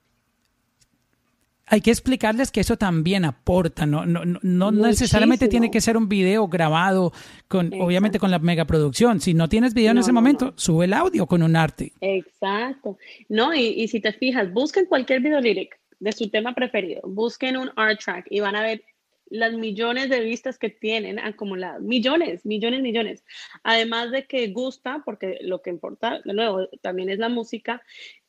[1.66, 6.08] hay que explicarles que eso también aporta, no, no, no necesariamente tiene que ser un
[6.08, 7.12] video grabado
[7.48, 9.20] con, obviamente con la megaproducción.
[9.20, 11.92] Si no tienes video en ese momento, sube el audio con un arte.
[12.00, 12.98] Exacto.
[13.28, 17.56] No, y, y si te fijas, busquen cualquier video lyric de su tema preferido, busquen
[17.56, 18.82] un art track y van a ver
[19.28, 23.24] las millones de vistas que tienen acumuladas, millones, millones, millones.
[23.64, 27.82] Además de que gusta, porque lo que importa, de nuevo, también es la música,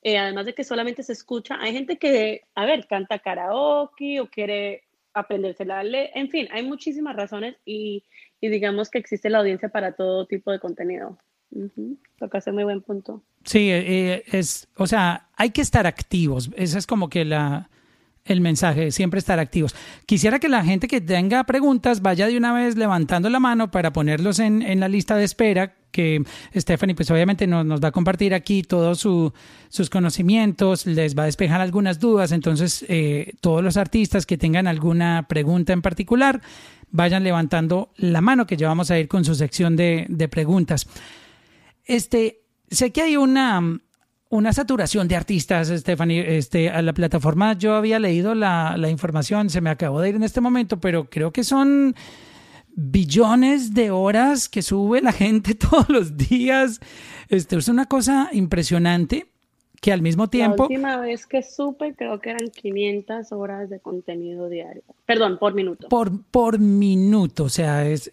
[0.08, 4.30] eh, además de que solamente se escucha, hay gente que, a ver, canta karaoke o
[4.30, 4.84] quiere
[5.14, 8.06] aprenderse la ley, en fin, hay muchísimas razones y,
[8.40, 11.18] digamos que existe la audiencia para todo tipo de contenido.
[11.52, 13.22] Uh Toca muy buen punto.
[13.44, 16.52] Sí, eh, es, o sea, hay que estar activos.
[16.56, 17.70] Esa es como que la,
[18.28, 19.76] el mensaje, siempre estar activos.
[20.06, 23.92] Quisiera que la gente que tenga preguntas vaya de una vez levantando la mano para
[23.92, 26.24] ponerlos en, en la lista de espera, que
[26.56, 29.34] Stephanie pues obviamente nos, nos va a compartir aquí todos su,
[29.70, 34.68] sus conocimientos, les va a despejar algunas dudas, entonces eh, todos los artistas que tengan
[34.68, 36.42] alguna pregunta en particular,
[36.92, 40.88] vayan levantando la mano que ya vamos a ir con su sección de, de preguntas.
[41.86, 43.80] Este, sé que hay una
[44.30, 46.38] una saturación de artistas, Stephanie.
[46.38, 50.16] Este, a la plataforma yo había leído la, la, información, se me acabó de ir
[50.16, 51.96] en este momento, pero creo que son
[52.76, 56.80] billones de horas que sube la gente todos los días.
[57.30, 59.28] Este, es una cosa impresionante
[59.82, 60.64] que al mismo tiempo...
[60.64, 64.84] La última vez que supe creo que eran 500 horas de contenido diario.
[65.06, 65.88] Perdón, por minuto.
[65.88, 68.12] Por, por minuto, o sea, es...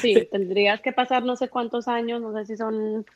[0.00, 3.06] sí, tendrías que pasar no sé cuántos años, no sé si son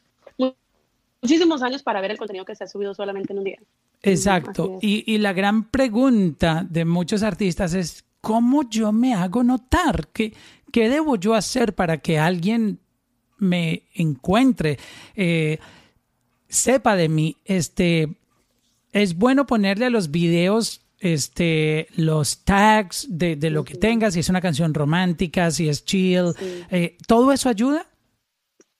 [1.22, 3.58] muchísimos años para ver el contenido que se ha subido solamente en un día.
[4.02, 4.78] Exacto.
[4.82, 10.08] Y, y, la gran pregunta de muchos artistas es, ¿cómo yo me hago notar?
[10.12, 10.34] ¿Qué,
[10.72, 12.80] qué debo yo hacer para que alguien
[13.38, 14.78] me encuentre,
[15.14, 15.58] eh,
[16.48, 17.36] sepa de mí?
[17.44, 18.08] Este,
[18.92, 24.20] es bueno ponerle a los videos este, los tags de, de lo que tengas, si
[24.20, 26.32] es una canción romántica, si es chill,
[26.70, 27.86] eh, ¿todo eso ayuda?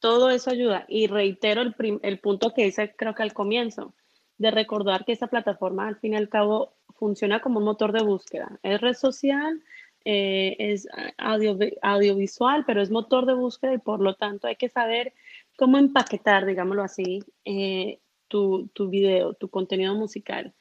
[0.03, 0.85] Todo eso ayuda.
[0.89, 3.95] Y reitero el, el punto que hice creo que al comienzo,
[4.37, 8.03] de recordar que esta plataforma al fin y al cabo funciona como un motor de
[8.03, 8.59] búsqueda.
[8.65, 9.63] Es red social,
[10.05, 10.89] eh, es
[11.19, 15.15] audio, audiovisual, pero es motor de búsqueda y por lo tanto hay que saber
[15.57, 20.53] cómo empaquetar, digámoslo así, eh, tu, tu video, tu contenido musical.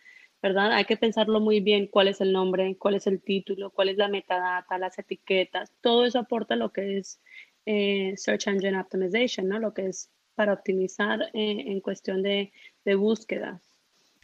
[0.43, 0.73] ¿verdad?
[0.73, 3.97] Hay que pensarlo muy bien cuál es el nombre, cuál es el título, cuál es
[3.97, 5.71] la metadata, las etiquetas.
[5.81, 7.19] Todo eso aporta lo que es
[7.66, 9.59] eh, Search Engine Optimization, ¿no?
[9.59, 12.51] Lo que es para optimizar eh, en cuestión de,
[12.86, 13.62] de búsquedas.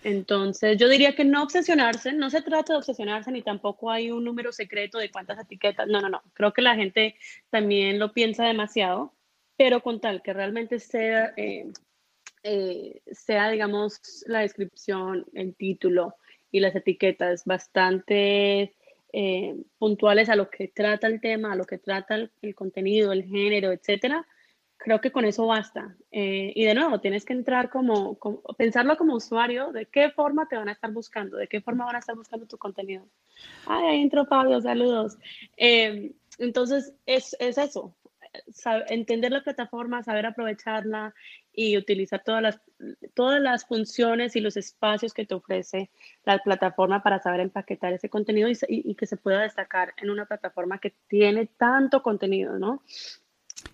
[0.04, 4.24] Entonces, yo diría que no obsesionarse, no se trata de obsesionarse ni tampoco hay un
[4.24, 7.16] número secreto de cuántas etiquetas, no, no, no, creo que la gente
[7.50, 9.14] también lo piensa demasiado,
[9.58, 11.72] pero con tal que realmente sea, eh,
[13.12, 16.16] sea digamos, la descripción, el título
[16.52, 18.76] y las etiquetas bastante
[19.14, 23.24] eh, puntuales a lo que trata el tema, a lo que trata el, contenido, el
[23.24, 24.26] género, etcétera,
[24.78, 25.96] creo que con eso basta.
[26.12, 28.18] Eh, y de nuevo, tienes que entrar como,
[28.58, 31.96] pensarlo como usuario, de qué forma te van a estar buscando, de qué forma van
[31.96, 33.06] a estar buscando tu contenido.
[33.66, 35.18] Ay, ahí entró Pablo, saludos.
[35.56, 37.96] Eh, entonces, es, es eso,
[38.90, 41.14] entender la plataforma, saber aprovecharla
[41.60, 42.62] y utilizar todas las,
[43.16, 45.90] todas las funciones y los espacios que te ofrece
[46.24, 50.78] la plataforma para saber empaquetar ese contenido y, que se pueda destacar en una plataforma
[50.78, 52.84] que tiene tanto contenido, ¿no?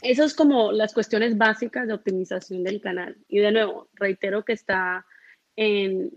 [0.01, 3.17] Eso es como las cuestiones básicas de optimización del canal.
[3.27, 5.05] Y de nuevo, reitero que está
[5.57, 6.09] en,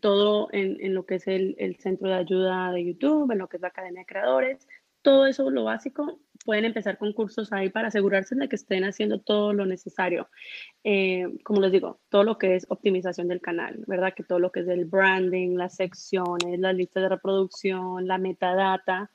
[0.00, 3.48] todo en, en, lo que es el, el, centro de ayuda de YouTube, en lo
[3.48, 4.66] que es la Academia de Creadores,
[5.02, 9.20] todo eso, lo básico, pueden empezar con cursos ahí para asegurarse de que estén haciendo
[9.20, 10.28] todo lo necesario.
[10.84, 14.14] Eh, como les digo, todo lo que es optimización del canal, ¿verdad?
[14.14, 19.10] Que todo lo que es el branding, las secciones, las listas de reproducción, la metadata.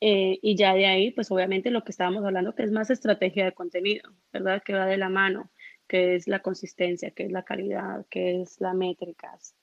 [0.00, 3.44] Eh, y ya de ahí, pues obviamente lo que estábamos hablando, que es más estrategia
[3.44, 4.62] de contenido, ¿verdad?
[4.64, 5.50] Que va de la mano,
[5.88, 9.54] que es la consistencia, que es la calidad, que es la métricas.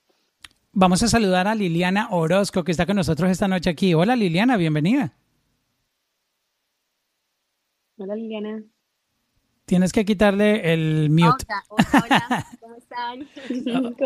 [0.74, 3.94] Vamos a saludar a Liliana Orozco, que está con nosotros esta noche aquí.
[3.94, 5.14] Hola Liliana, bienvenida.
[7.98, 8.62] Hola Liliana.
[9.66, 11.46] Tienes que quitarle el mute.
[11.70, 13.28] Hola, ¿cómo están?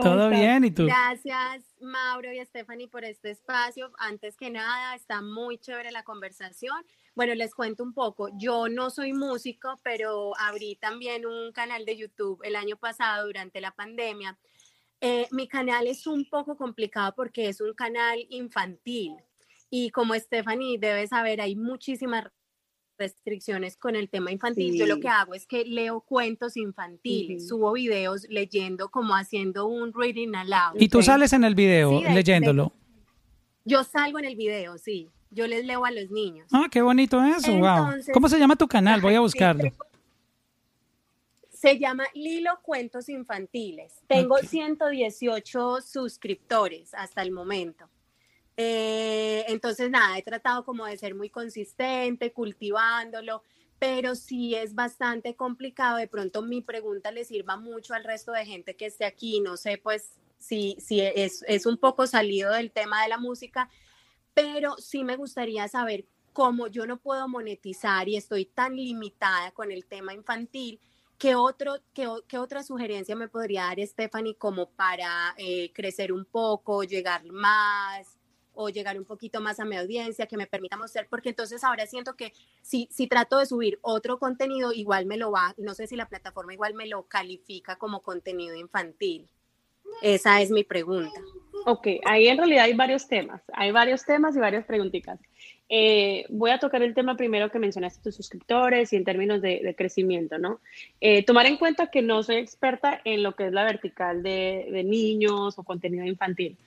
[0.01, 0.63] ¿Todo bien?
[0.63, 0.85] ¿Y tú?
[0.85, 3.91] Gracias, Mauro y Stephanie, por este espacio.
[3.97, 6.77] Antes que nada, está muy chévere la conversación.
[7.15, 8.29] Bueno, les cuento un poco.
[8.37, 13.59] Yo no soy músico, pero abrí también un canal de YouTube el año pasado durante
[13.59, 14.37] la pandemia.
[15.01, 19.15] Eh, mi canal es un poco complicado porque es un canal infantil.
[19.71, 22.25] Y como Stephanie debe saber, hay muchísimas
[22.99, 24.77] restricciones con el tema infantil.
[24.77, 29.93] Yo lo que hago es que leo cuentos infantiles, subo videos leyendo como haciendo un
[29.93, 30.79] reading aloud.
[30.79, 32.73] ¿Y tú sales en el video leyéndolo?
[33.65, 35.09] yo salgo en el video, sí.
[35.31, 36.47] Yo les leo a los niños.
[36.51, 37.93] Ah, qué bonito eso, wow.
[38.13, 38.99] ¿Cómo se llama tu canal?
[38.99, 39.71] Voy a buscarlo.
[41.51, 44.01] Se llama Lilo Cuentos Infantiles.
[44.07, 47.89] Tengo 118 suscriptores hasta el momento.
[48.61, 53.41] Eh, entonces, nada, he tratado como de ser muy consistente, cultivándolo,
[53.79, 55.95] pero sí es bastante complicado.
[55.95, 59.39] De pronto mi pregunta le sirva mucho al resto de gente que esté aquí.
[59.39, 63.69] No sé, pues, si, si es, es un poco salido del tema de la música,
[64.33, 69.71] pero sí me gustaría saber cómo yo no puedo monetizar y estoy tan limitada con
[69.71, 70.81] el tema infantil.
[71.17, 76.25] ¿Qué, otro, qué, qué otra sugerencia me podría dar Stephanie como para eh, crecer un
[76.25, 78.18] poco, llegar más,
[78.61, 81.85] o llegar un poquito más a mi audiencia, que me permita mostrar, porque entonces ahora
[81.85, 85.87] siento que si, si trato de subir otro contenido, igual me lo va, no sé
[85.87, 89.29] si la plataforma igual me lo califica como contenido infantil.
[90.01, 91.21] Esa es mi pregunta.
[91.65, 95.21] Ok, ahí en realidad hay varios temas, hay varios temas y varias preguntitas.
[95.69, 99.73] Eh, voy a tocar el tema primero que mencionaste tus suscriptores y en términos de,
[99.77, 100.59] crecimiento, ¿no?
[100.99, 104.67] Eh, tomar en cuenta que no soy experta en lo que es la vertical de,
[104.69, 106.57] de niños o contenido infantil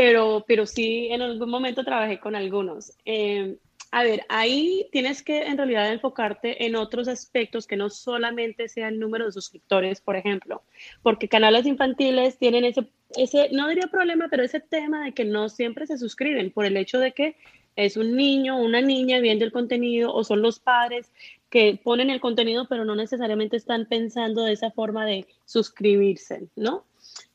[0.00, 2.94] pero, pero sí en algún momento trabajé con algunos.
[3.04, 3.58] Eh,
[3.90, 8.88] a ver, ahí tienes que en realidad enfocarte en otros aspectos que no solamente sea
[8.88, 10.62] el número de suscriptores, por ejemplo,
[11.02, 15.50] porque canales infantiles tienen ese, ese, no diría problema, pero ese tema de que no
[15.50, 17.36] siempre se suscriben por el hecho de que
[17.76, 21.12] es un niño o una niña viendo el contenido o son los padres
[21.50, 26.86] que ponen el contenido, pero no necesariamente están pensando de esa forma de suscribirse, ¿no?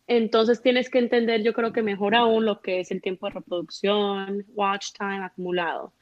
[0.07, 3.33] Entonces tienes que entender, yo creo que mejor aún lo que es el tiempo de
[3.33, 5.93] reproducción, watch time acumulado.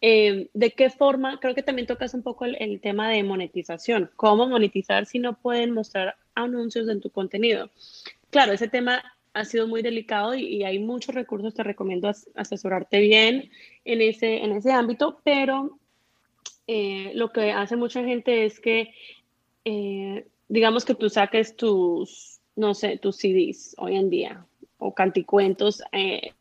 [0.00, 1.40] Eh, ¿De qué forma?
[1.40, 4.10] Creo que también tocas un poco el, tema de monetización.
[4.14, 7.70] ¿Cómo monetizar si no pueden mostrar anuncios en tu contenido?
[8.30, 9.02] Claro, ese tema
[9.32, 11.54] ha sido muy delicado y, hay muchos recursos.
[11.54, 13.50] Te recomiendo asesorarte bien
[13.84, 15.80] en ese, en ese ámbito, pero
[16.68, 18.94] eh, lo que hace mucha gente es que,
[19.64, 24.44] eh, digamos que tú saques tus no sé, tus CDs hoy en día
[24.78, 26.32] o canticuentos eh,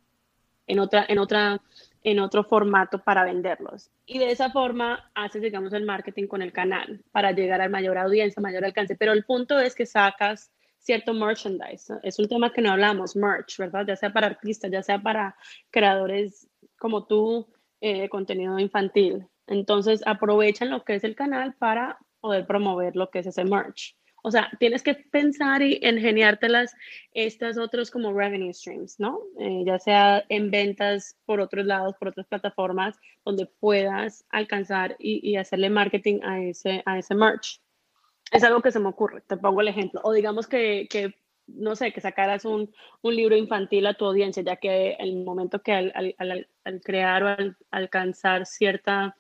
[0.66, 1.62] en, otra, en, otra,
[2.04, 3.92] en otro formato para venderlos.
[4.08, 8.00] Y de esa forma haces, digamos, el marketing con el canal para llegar a mayor
[8.00, 8.96] audiencia, mayor alcance.
[8.96, 11.94] Pero el punto es que sacas cierto merchandise.
[12.02, 13.86] Es un tema que no hablamos, merch, ¿verdad?
[13.88, 15.36] Ya sea para artistas, ya sea para
[15.70, 16.50] creadores
[16.80, 17.48] como tú,
[17.80, 19.28] eh, contenido infantil.
[19.46, 23.97] Entonces aprovechan lo que es el canal para poder promover lo que es ese merch.
[24.28, 26.76] O sea, tienes que pensar y ingeniártelas
[27.14, 29.22] estas otros como revenue streams, ¿no?
[29.40, 35.38] Eh, ya sea en ventas por otros lados, por otras plataformas, donde puedas alcanzar y,
[35.38, 37.62] hacerle marketing a ese, a ese merch.
[38.34, 40.02] Es algo que se me ocurre, te pongo el ejemplo.
[40.04, 41.16] O digamos que, que
[41.48, 42.70] no sé, que sacaras un,
[43.02, 47.28] un, libro infantil a tu audiencia, ya que el momento que al, al, crear o
[47.30, 49.16] al alcanzar cierta,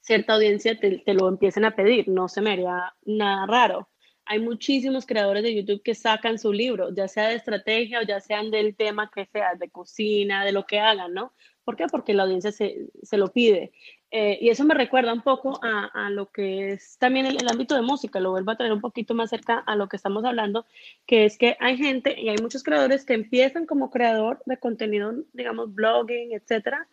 [0.00, 3.90] cierta audiencia te, te, lo empiecen a pedir, no se me haría nada raro
[4.28, 8.20] hay muchísimos creadores de YouTube que sacan su libro, ya sea de estrategia o ya
[8.20, 11.32] sean del tema que sea, de cocina, de lo que hagan, ¿no?
[11.64, 11.86] ¿Por qué?
[11.90, 13.72] Porque la audiencia se, se lo pide.
[14.10, 17.48] Eh, y eso me recuerda un poco a, a lo que es también el, el,
[17.48, 20.24] ámbito de música, lo vuelvo a traer un poquito más cerca a lo que estamos
[20.24, 20.64] hablando,
[21.06, 25.12] que es que hay gente y hay muchos creadores que empiezan como creador de contenido,
[25.34, 26.88] digamos, blogging, etcétera,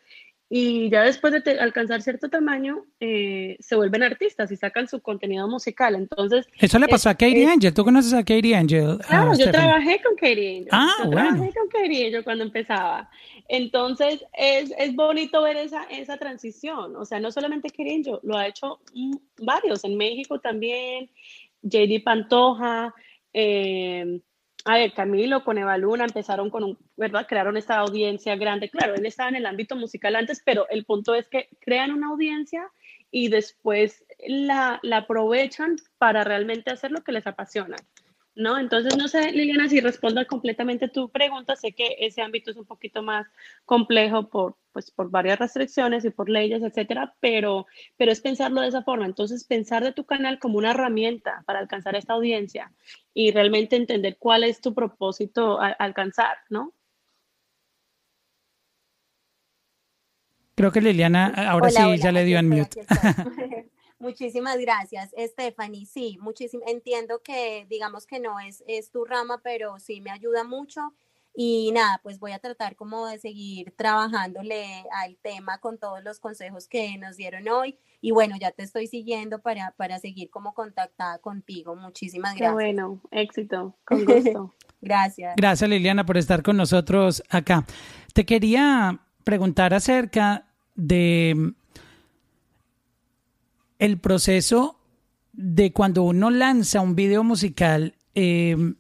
[0.47, 5.47] y ya después de alcanzar cierto tamaño, eh, se vuelven artistas y sacan su contenido
[5.47, 5.95] musical.
[5.95, 7.73] Entonces, eso le pasó a Katie Angel.
[7.73, 8.99] ¿Tú conoces a Katie Angel?
[9.07, 10.69] Claro, yo trabajé con Katie Angel.
[10.71, 13.09] Ah, yo trabajé con Katie Angel cuando empezaba.
[13.47, 16.95] Entonces, es, es bonito ver esa, esa transición.
[16.95, 18.79] O sea, no solamente Katie Angel, lo ha hecho
[19.39, 19.83] varios.
[19.83, 21.09] En México también,
[21.63, 22.93] JD Pantoja.
[23.33, 24.21] Eh,
[24.67, 27.27] a ver, Camilo con Eva Luna empezaron con un, ¿verdad?
[27.29, 28.71] Crearon esta audiencia grande.
[28.71, 32.07] Claro, él estaba en el ámbito musical antes, pero el punto es que crean una
[32.07, 32.67] audiencia
[33.11, 37.75] y después la, la aprovechan para realmente hacer lo que les apasiona.
[38.35, 38.59] ¿No?
[38.59, 42.65] Entonces, no sé, Liliana, si respondo completamente tu pregunta, sé que ese ámbito es un
[42.65, 43.27] poquito más
[43.63, 47.65] complejo por, pues, por varias restricciones y por leyes, etcétera, pero,
[47.97, 49.05] pero es pensarlo de esa forma.
[49.05, 52.71] Entonces, pensar de tu canal como una herramienta para alcanzar esta audiencia
[53.13, 56.73] y realmente entender cuál es tu propósito a, alcanzar, ¿no?
[60.55, 62.85] Creo que Liliana ahora sí ya le dio en mute.
[63.99, 65.85] Muchísimas gracias, Stephanie.
[65.85, 66.63] Sí, muchísimo.
[66.67, 70.93] Entiendo que digamos que no es, es tu rama, pero sí me ayuda mucho.
[71.37, 76.19] Y nada, pues voy a tratar como de seguir trabajándole al tema con todos los
[76.19, 77.77] consejos que nos dieron hoy.
[77.99, 81.75] Y bueno, ya te estoy siguiendo para, para seguir como contactada contigo.
[81.75, 82.49] Muchísimas gracias.
[82.49, 84.53] Qué bueno, éxito, con gusto.
[84.81, 85.35] gracias.
[85.35, 87.65] Gracias Liliana por estar con nosotros acá.
[88.13, 91.53] Te quería preguntar acerca de
[93.79, 94.79] el proceso
[95.33, 98.75] de cuando uno lanza un video musical, em,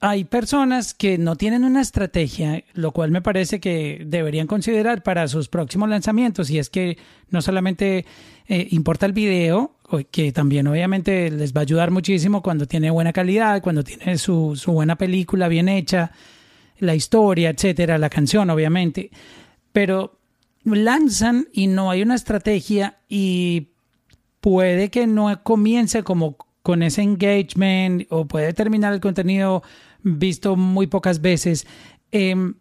[0.00, 5.28] hay personas que no tienen una estrategia, lo cual me parece que deberían considerar para
[5.28, 6.98] sus próximos lanzamientos, y es que
[7.30, 8.04] no solamente
[8.46, 9.76] eh, importa el video,
[10.10, 14.56] que también obviamente les va a ayudar muchísimo cuando tiene buena calidad, cuando tiene su,
[14.56, 16.10] su buena película bien hecha,
[16.80, 19.10] la historia, etcétera, la canción, obviamente,
[19.72, 20.18] pero
[20.64, 23.68] lanzan y no hay una estrategia y
[24.44, 29.62] puede que no comience como con ese engagement o puede terminar el contenido
[30.02, 31.66] visto muy pocas veces.
[32.12, 32.52] Em,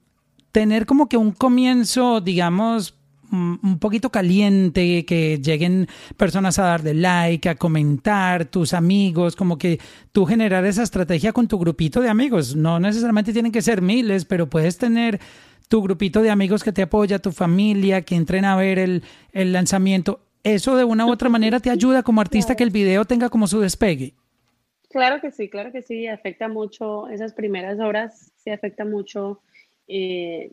[0.53, 2.97] tener como que un comienzo, digamos,
[3.31, 9.57] mm, un poquito caliente, que lleguen personas a darle like, a comentar, tus amigos, como
[9.57, 9.81] que
[10.13, 12.55] tú generar esa estrategia con tu grupito de amigos.
[12.55, 15.19] No necesariamente tienen que ser miles, pero puedes tener
[15.67, 19.03] tu grupito de amigos que te apoya, tu familia, que entren a ver el,
[19.33, 23.05] el lanzamiento eso de una u otra manera te ayuda como artista que el video
[23.05, 24.13] tenga como su despegue.
[24.89, 29.41] Claro que sí, claro que sí, afecta mucho esas primeras horas, sí afecta mucho
[29.87, 30.51] eh,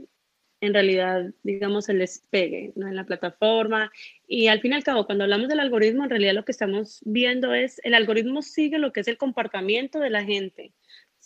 [0.61, 2.88] en realidad, digamos, el despegue ¿no?
[2.88, 3.91] en la plataforma.
[4.26, 7.01] Y al fin y al cabo, cuando hablamos del algoritmo, en realidad lo que estamos
[7.05, 10.72] viendo es, el algoritmo sigue lo que es el comportamiento de la gente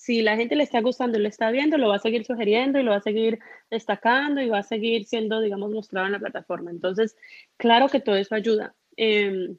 [0.05, 2.79] si la gente le está gustando y lo está viendo, lo va a seguir sugiriendo
[2.79, 3.39] y lo va a seguir
[3.71, 6.71] destacando y va a seguir siendo, digamos, mostrado en la plataforma.
[6.71, 7.17] Entonces,
[7.57, 8.75] claro que todo eso ayuda.
[8.99, 9.57] Em,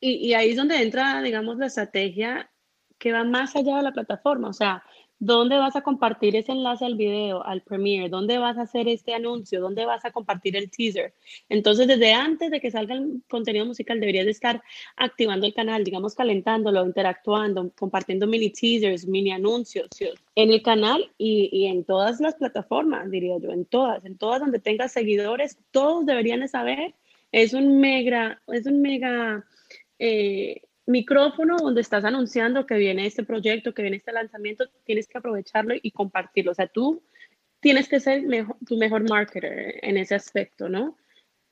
[0.00, 2.50] y, y, ahí es donde entra, digamos, la estrategia
[2.98, 4.48] que va más allá de la plataforma.
[4.48, 4.82] O sea,
[5.20, 8.08] ¿Dónde vas a compartir ese enlace al video, al Premiere?
[8.08, 9.60] ¿Dónde vas a hacer este anuncio?
[9.60, 11.12] ¿Dónde vas a compartir el teaser?
[11.48, 14.62] Entonces, desde antes de que salga el contenido musical, deberías de estar
[14.96, 19.88] activando el canal, digamos, calentándolo, interactuando, compartiendo mini teasers, mini anuncios
[20.36, 24.38] en el canal y, y en todas las plataformas, diría yo, en todas, en todas
[24.38, 26.94] donde tengas seguidores, todos deberían de saber.
[27.32, 29.44] Es un mega, es un mega...
[29.98, 35.18] Eh, micrófono donde estás anunciando que viene este proyecto, que viene este lanzamiento, tienes que
[35.18, 36.52] aprovecharlo y compartirlo.
[36.52, 37.02] O sea, tú
[37.60, 38.24] tienes que ser
[38.66, 40.96] tu mejor marketer en ese aspecto, ¿no?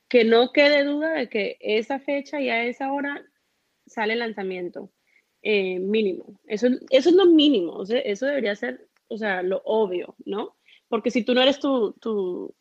[0.09, 3.23] Que no quede duda de que esa fecha y a esa hora
[3.85, 4.91] sale el lanzamiento
[5.43, 6.39] eh, mínimo.
[6.47, 10.55] Eso, eso es lo mínimo, eso debería ser, o sea, lo obvio, ¿no?
[10.87, 12.55] Porque si tú no eres tu, tu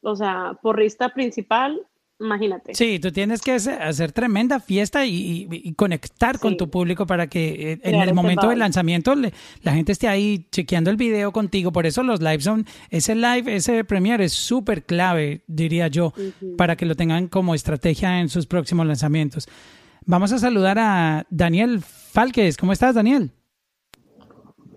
[0.00, 1.86] o sea, porrista principal,
[2.20, 2.74] Imagínate.
[2.74, 7.80] Sí, tú tienes que hacer tremenda fiesta y, conectar con tu público para que eh,
[7.82, 11.72] en el momento del lanzamiento la gente esté ahí chequeando el video contigo.
[11.72, 16.12] Por eso los lives son, ese live, ese premiere es súper clave, diría yo,
[16.58, 19.48] para que lo tengan como estrategia en sus próximos lanzamientos.
[20.04, 22.58] Vamos a saludar a Daniel Falques.
[22.58, 23.30] ¿Cómo estás, Daniel?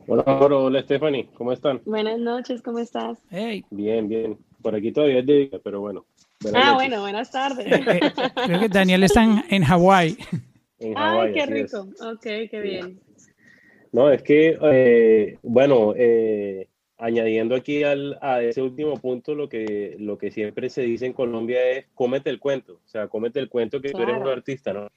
[0.08, 1.30] Hola, hola, Stephanie.
[1.34, 1.82] ¿Cómo están?
[1.86, 3.22] Buenas noches, ¿cómo estás?
[3.70, 4.38] Bien, bien.
[4.62, 6.06] Por aquí todavía es de día, pero bueno
[6.54, 7.66] ah, bueno, buenas tardes.
[7.66, 8.12] Eh, eh,
[8.46, 10.18] creo que Daniel está en Hawái.
[10.96, 11.88] Ay, qué rico.
[12.02, 13.00] Ok, qué bien.
[13.91, 15.94] No, es que, eh, bueno,
[16.98, 21.14] añadiendo aquí al, a ese último punto, lo que, lo que siempre se dice en
[21.14, 22.82] Colombia es cómete el cuento.
[22.84, 24.88] O sea, cómete el cuento que tú eres un artista, ¿no?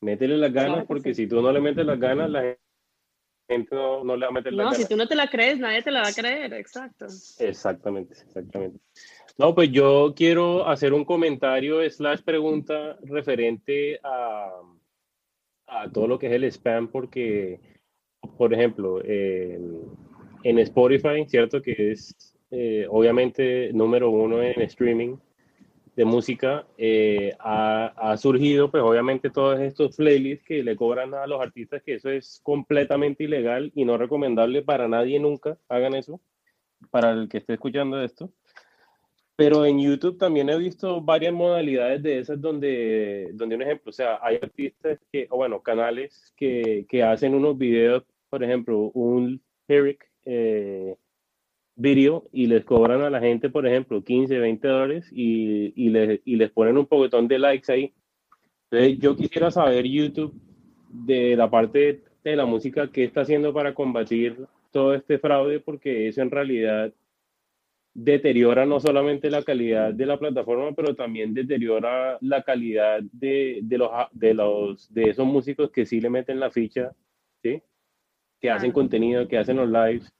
[0.00, 2.56] Métele las ganas, porque si tú no le metes las ganas, la
[3.48, 4.72] gente no, no le va a meter ganas.
[4.72, 7.06] No, si tú no te la crees, nadie te la va a creer, exacto.
[7.38, 8.78] Exactamente, exactamente.
[9.38, 14.50] No, pues yo quiero hacer un comentario slash pregunta referente a,
[15.66, 17.60] a todo lo que es el spam, porque,
[18.38, 21.60] por ejemplo, en Spotify, ¿cierto?
[21.60, 22.14] Que es
[22.50, 25.16] eh, obviamente número uno en streaming
[25.96, 31.26] de música, eh, ha, ha, surgido, pues obviamente todos estos playlists que le cobran a
[31.26, 36.20] los artistas, que eso es completamente ilegal y no recomendable para nadie nunca, hagan eso,
[36.90, 38.30] para el que esté escuchando esto.
[39.36, 43.92] Pero en YouTube también he visto varias modalidades de esas donde, donde un ejemplo, o
[43.92, 49.42] sea, hay artistas que, o bueno, canales que, que hacen unos videos, por ejemplo, un
[49.66, 50.96] lyric eh,
[51.76, 56.20] video y les cobran a la gente, por ejemplo, 15, 20 dólares y, y, les,
[56.24, 57.92] y les ponen un poquetón de likes ahí.
[58.70, 60.34] Entonces, yo quisiera saber YouTube
[60.90, 66.08] de la parte de la música, qué está haciendo para combatir todo este fraude, porque
[66.08, 66.92] eso en realidad
[67.94, 73.78] deteriora no solamente la calidad de la plataforma, pero también deteriora la calidad de, de,
[73.78, 76.92] los, de, los, de esos músicos que sí le meten la ficha,
[77.42, 77.62] ¿sí?
[78.38, 80.12] que hacen contenido, que hacen los lives.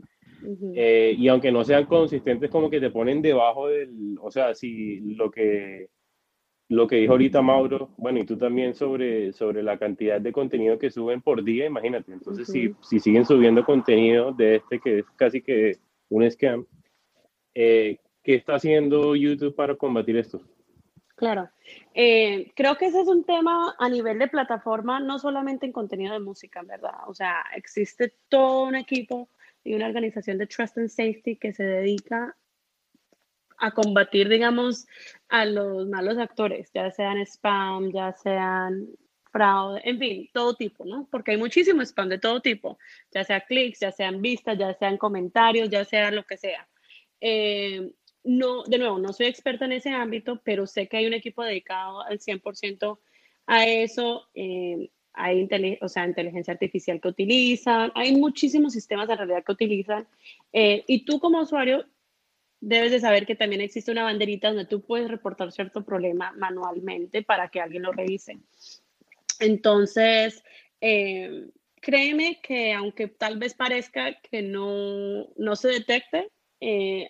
[0.74, 5.00] Eh, y aunque no sean consistentes, como que te ponen debajo del, o sea, si
[5.14, 5.88] lo que,
[6.68, 10.78] lo que dijo ahorita Mauro, bueno, y tú también sobre, sobre la cantidad de contenido
[10.78, 12.12] que suben por día, imagínate.
[12.12, 16.66] Entonces, si, si siguen subiendo contenido de este que es casi que un scam,
[17.54, 20.40] eh, ¿qué está haciendo YouTube para combatir esto?
[21.16, 21.48] Claro,
[21.94, 26.12] eh, creo que ese es un tema a nivel de plataforma, no solamente en contenido
[26.12, 26.92] de música, en verdad.
[27.06, 29.30] O sea, existe todo un equipo
[29.66, 32.36] y una organización de Trust and Safety que se dedica
[33.58, 34.86] a combatir, digamos,
[35.28, 38.88] a los malos actores, ya sean spam, ya sean
[39.32, 41.08] fraude, en fin, todo tipo, ¿no?
[41.10, 42.78] Porque hay muchísimo spam de todo tipo,
[43.12, 46.68] ya sea clics, ya sean vistas, ya sean comentarios, ya sea lo que sea.
[47.20, 47.92] Eh,
[48.24, 51.42] no, de nuevo, no soy experta en ese ámbito, pero sé que hay un equipo
[51.42, 52.98] dedicado al 100%
[53.46, 54.28] a eso.
[54.34, 55.48] Eh, hay
[55.80, 60.06] o sea, inteligencia artificial que utilizan, hay muchísimos sistemas de realidad que utilizan.
[60.52, 61.84] Eh, y tú como usuario
[62.60, 67.22] debes de saber que también existe una banderita donde tú puedes reportar cierto problema manualmente
[67.22, 68.38] para que alguien lo revise.
[69.40, 70.42] Entonces,
[71.86, 76.30] créeme que aunque tal vez parezca que no, no se detecte,
[76.60, 77.06] eh,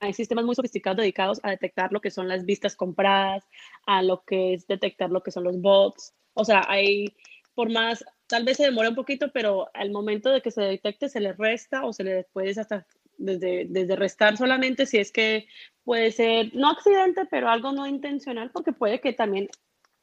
[0.00, 3.44] hay sistemas muy sofisticados dedicados a detectar lo que son las vistas compradas,
[3.86, 6.14] a lo que es detectar lo que son los bots.
[6.36, 7.14] O sea, hay,
[7.54, 11.08] por más, tal vez se demora un poquito, pero al momento de que se detecte
[11.08, 12.86] se le resta o se le puede hasta
[13.18, 15.46] desde, desde restar solamente si es que
[15.84, 19.48] puede ser, no accidente, pero algo no intencional, porque puede que también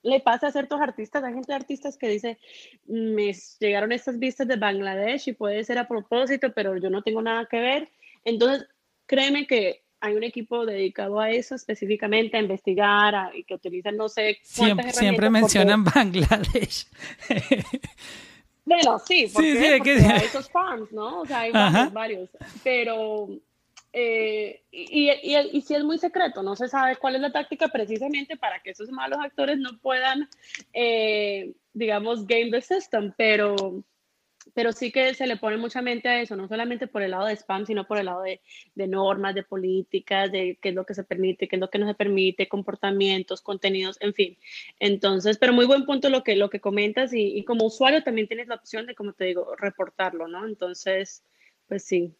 [0.02, 2.40] le pase a ciertos artistas, hay gente de artistas que dice,
[2.86, 7.22] me llegaron estas vistas de Bangladesh y puede ser a propósito, pero yo no tengo
[7.22, 7.90] nada que ver
[8.24, 8.68] entonces,
[9.06, 14.10] créeme que hay un equipo dedicado a eso específicamente, a investigar y que utilizan no
[14.10, 16.88] sé siempre, siempre mencionan Bangladesh.
[18.66, 21.22] bueno, sí, porque, sí, porque hay esos farms, ¿no?
[21.22, 22.30] O sea, hay varios, varios.
[22.66, 23.30] Pero,
[23.94, 27.70] eh, y, y, y, si es muy secreto, no se sabe cuál es la táctica
[27.70, 30.28] precisamente para que esos malos actores no puedan,
[30.74, 33.56] eh, digamos, game the system, pero
[34.54, 37.26] pero sí que se le pone mucha mente a eso, no solamente por el lado
[37.26, 38.42] de spam, sino por el lado de,
[38.76, 41.80] de, normas, de políticas, de qué es lo que se permite, qué es lo que
[41.80, 44.38] no se permite, comportamientos, contenidos, en fin.
[44.80, 48.48] Entonces, pero muy buen punto lo que, lo que comentas y, como usuario también tienes
[48.48, 50.46] la opción de, como te digo, reportarlo, ¿no?
[50.46, 51.24] Entonces,
[51.68, 52.14] pues sí.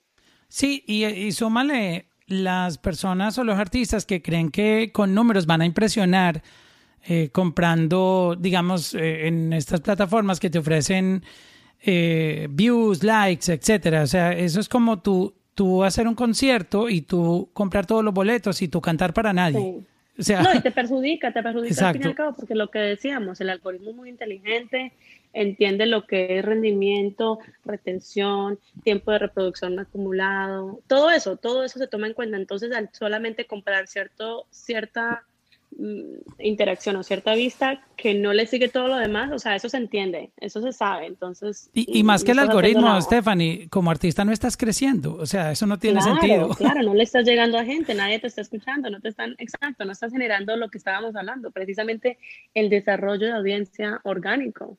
[0.48, 5.62] Sí, y, y súmale las personas o los artistas que creen que con números van
[5.62, 6.42] a impresionar
[7.06, 11.24] eh, comprando, digamos, eh, en estas plataformas que te ofrecen
[11.86, 14.04] eh, views, likes, etcétera.
[14.04, 18.14] O sea, eso es como tú, tú hacer un concierto y tú comprar todos los
[18.14, 19.84] boletos y tú cantar para nadie.
[20.18, 22.70] O sea, no, y te perjudica, te perjudica al fin y al cabo, porque lo
[22.70, 24.94] que decíamos, el algoritmo es muy inteligente,
[25.34, 31.88] entiende lo que es rendimiento, retención, tiempo de reproducción acumulado, todo eso, todo eso se
[31.88, 32.38] toma en cuenta.
[32.38, 35.24] Entonces, al solamente comprar cierto, cierta
[36.40, 39.78] interacción o cierta vista que no le sigue todo lo demás, o sea, eso se
[39.78, 41.70] entiende, eso se sabe, entonces...
[41.74, 45.80] Y, más que el algoritmo, Stephanie, como artista no estás creciendo, o sea, eso no
[45.80, 46.50] tiene sentido.
[46.50, 49.86] Claro, no le estás llegando a gente, nadie te está escuchando, no te están, exacto,
[49.86, 52.18] no estás generando lo que estábamos hablando, precisamente
[52.54, 54.78] el desarrollo de audiencia orgánico.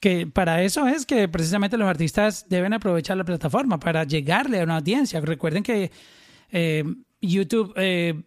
[0.00, 4.64] Que para eso es que precisamente los artistas deben aprovechar la plataforma para llegarle a
[4.64, 5.20] una audiencia.
[5.20, 5.90] Recuerden que
[6.50, 6.84] eh,
[7.20, 7.72] YouTube...
[7.76, 8.20] Eh,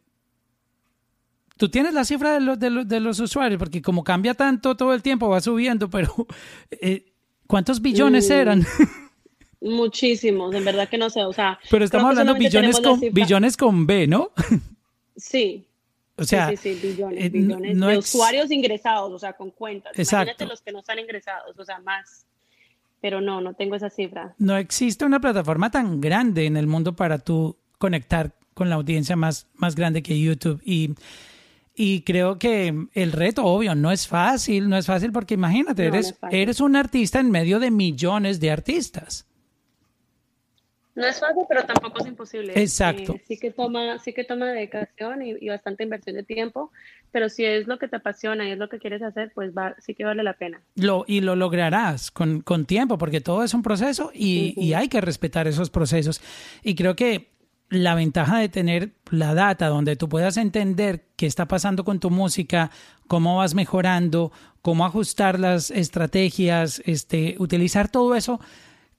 [1.57, 4.75] Tú tienes la cifra de los, de, los, de los usuarios, porque como cambia tanto
[4.75, 6.13] todo el tiempo, va subiendo, pero
[6.71, 7.05] eh,
[7.47, 8.65] ¿cuántos billones eran?
[9.61, 11.57] Muchísimos, en verdad que no sé, o sea...
[11.71, 14.31] Pero estamos hablando billones con, billones con B, ¿no?
[15.17, 15.65] Sí.
[16.17, 19.97] O sea, sí, sí, billones, eh, billones de usuarios ingresados, o sea, con cuentas.
[19.97, 20.23] Exacto.
[20.23, 22.25] Imagínate los que no están ingresados, o sea, más.
[23.01, 24.33] Pero no, no tengo esa cifra.
[24.37, 29.15] No existe una plataforma tan grande en el mundo para tú conectar con la audiencia
[29.15, 30.61] más, más grande que YouTube.
[30.65, 30.95] Y
[31.75, 36.15] y creo que el reto, obvio, no es fácil, no es fácil porque imagínate, eres,
[36.31, 39.27] eres un artista en medio de millones de artistas.
[40.95, 42.53] No es fácil, pero tampoco es imposible.
[42.55, 43.15] Exacto.
[43.15, 46.71] Eh, sí que toma, sí que toma dedicación y, y, bastante inversión de tiempo,
[47.11, 49.75] pero si es lo que te apasiona y es lo que quieres hacer, pues va,
[49.79, 50.61] sí que vale la pena.
[50.75, 54.63] Lo, y lo lograrás con, con tiempo, porque todo es un proceso y, uh -huh.
[54.63, 56.21] y hay que respetar esos procesos.
[56.63, 57.34] Y creo que
[57.69, 62.09] la ventaja de tener la data donde tú puedas entender qué está pasando con tu
[62.09, 62.71] música,
[63.07, 64.31] cómo vas mejorando,
[64.61, 68.39] cómo ajustar las estrategias, este, utilizar todo eso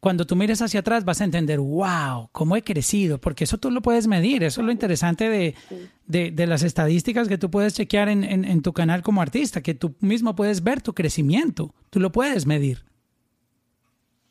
[0.00, 3.72] cuando tú mires hacia atrás vas a entender, wow, cómo he crecido, porque eso tú
[3.72, 5.54] lo puedes medir, eso es lo interesante de,
[6.06, 9.62] de, de las estadísticas que tú puedes chequear en, en, en, tu canal como artista,
[9.62, 12.84] que tú mismo puedes ver tu crecimiento, tú lo puedes medir.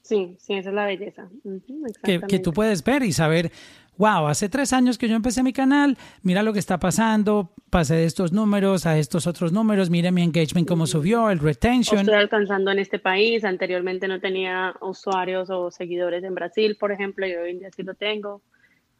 [0.02, 1.28] Sí, sí, esa es la belleza.
[1.44, 3.52] Uh -huh, que, que tú puedes ver y saber,
[3.98, 7.96] wow, hace tres años que yo empecé mi canal, mira lo que está pasando, pasé
[7.96, 12.00] de estos números a estos otros números, mira mi engagement cómo subió, el retention.
[12.00, 17.28] Estoy alcanzando en este país, anteriormente no tenía usuarios o seguidores en Brasil, por ejemplo,
[17.28, 18.42] y hoy en día sí lo tengo.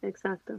[0.02, 0.54] Exacto.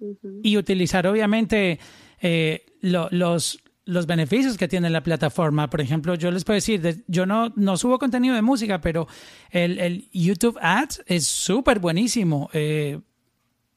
[0.00, 0.40] Uh -huh.
[0.42, 1.78] Y utilizar obviamente
[2.20, 5.70] eh, lo, los, los beneficios que tiene la plataforma.
[5.70, 9.06] Por ejemplo, yo les puedo decir, yo no, no subo contenido de música, pero
[9.50, 12.50] el, el YouTube Ads es súper buenísimo.
[12.52, 12.98] Eh,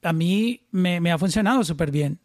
[0.06, 2.20] a mí me, me ha funcionado súper bien.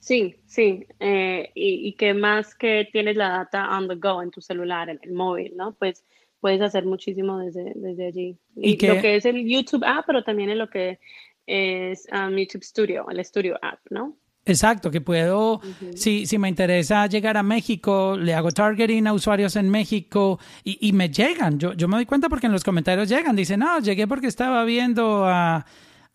[0.00, 0.86] Sí, sí.
[1.00, 4.90] Eh, y, y, que más que tienes la data on the go en tu celular,
[4.90, 5.74] en el móvil, ¿no?
[5.74, 6.04] Pues
[6.40, 8.38] puedes hacer muchísimo desde, desde allí.
[8.54, 10.98] Y, y que, lo que es el YouTube app, pero también en lo que
[11.46, 14.14] es um, YouTube Studio, el Studio app, ¿no?
[14.46, 15.96] Exacto, que puedo, uh -huh.
[15.96, 20.86] si, si me interesa llegar a México, le hago targeting a usuarios en México y,
[20.86, 21.58] y, me llegan.
[21.58, 23.36] Yo, yo me doy cuenta porque en los comentarios llegan.
[23.36, 25.64] Dicen, no, llegué porque estaba viendo a,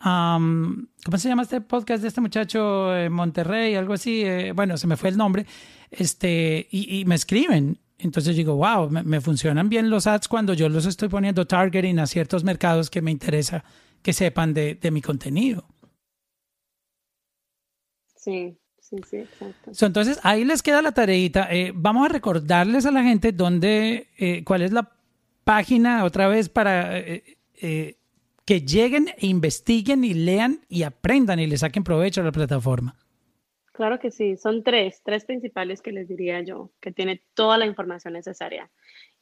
[0.06, 3.74] um, ¿cómo se llama este podcast de este muchacho en Monterrey?
[3.74, 4.22] Algo así.
[4.24, 5.48] Eh, bueno, se me fue el nombre.
[5.90, 7.80] Este, y, y me escriben.
[7.98, 11.98] Entonces digo, wow, me, me, funcionan bien los ads cuando yo los estoy poniendo targeting
[12.00, 13.64] a ciertos mercados que me interesa
[14.04, 15.66] que sepan de, de mi contenido.
[18.20, 19.74] Sí, sí, sí, exacto.
[19.74, 21.48] So, entonces, ahí les queda la tareita.
[21.50, 24.92] Eh, vamos a recordarles a la gente dónde, eh, cuál es la
[25.46, 27.96] página otra vez para eh, eh,
[28.46, 32.98] que lleguen e investiguen y lean y aprendan y le saquen provecho a la plataforma.
[33.72, 37.66] Claro que sí, son tres, tres principales que les diría yo, que tiene toda la
[37.66, 38.70] información necesaria.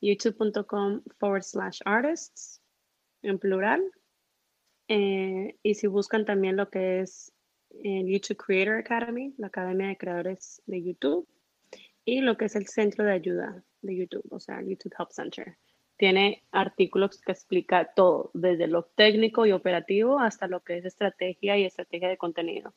[0.02, 2.64] youtube.com forward slash artists,
[3.22, 3.84] en plural.
[4.88, 7.32] Y si buscan también lo que es
[7.84, 11.28] en YouTube Creator Academy, la Academia de Creadores de YouTube,
[12.06, 15.58] y lo que es el Centro de Ayuda de YouTube, o sea, YouTube Help Center.
[15.98, 21.58] Tiene artículos que explica todo, desde lo técnico y operativo hasta lo que es estrategia
[21.58, 22.74] y estrategia de contenido.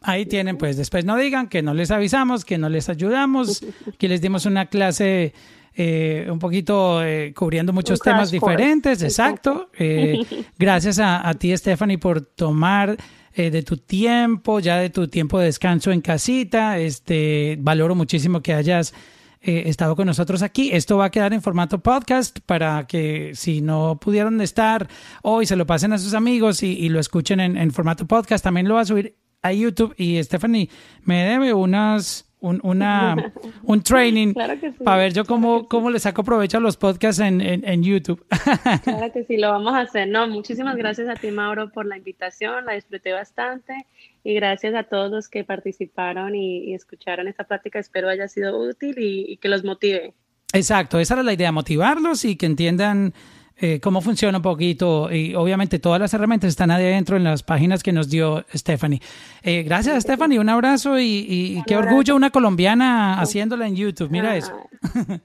[0.00, 3.64] Ahí tienen, pues después no digan que no les avisamos, que no les ayudamos,
[3.98, 5.32] que les dimos una clase
[5.74, 9.06] eh, un poquito eh, cubriendo muchos temas diferentes, course.
[9.06, 9.70] exacto.
[9.76, 10.24] Eh,
[10.58, 12.96] gracias a, a ti, Stephanie, por tomar
[13.34, 16.78] eh, de tu tiempo, ya de tu tiempo de descanso en casita.
[16.78, 18.94] Este, valoro muchísimo que hayas
[19.40, 20.70] eh, estado con nosotros aquí.
[20.72, 24.88] Esto va a quedar en formato podcast para que si no pudieron estar
[25.22, 28.44] hoy se lo pasen a sus amigos y, lo escuchen en, en, formato podcast.
[28.44, 30.70] También lo va a subir a YouTube y Stephanie
[31.02, 35.90] me debe unas un, una, un training claro sí, para ver yo cómo, claro cómo
[35.90, 38.24] le saco provecho a los podcasts en, en, en, YouTube.
[38.84, 40.08] Claro que sí, lo vamos a hacer.
[40.08, 42.66] No, muchísimas gracias a ti, Mauro, por la invitación.
[42.66, 43.86] La disfruté bastante.
[44.22, 47.78] Y gracias a todos los que participaron y, y escucharon esta plática.
[47.78, 50.14] Espero haya sido útil y, y que los motive.
[50.52, 53.12] Exacto, esa era la idea, motivarlos y que entiendan
[53.56, 57.42] eh, cómo funciona un poquito y obviamente todas las herramientas están ahí adentro en las
[57.42, 59.00] páginas que nos dio Stephanie.
[59.42, 64.10] Eh, gracias Stephanie, un abrazo y, y, y qué orgullo una colombiana haciándola en YouTube,
[64.10, 64.52] mira ah, eso.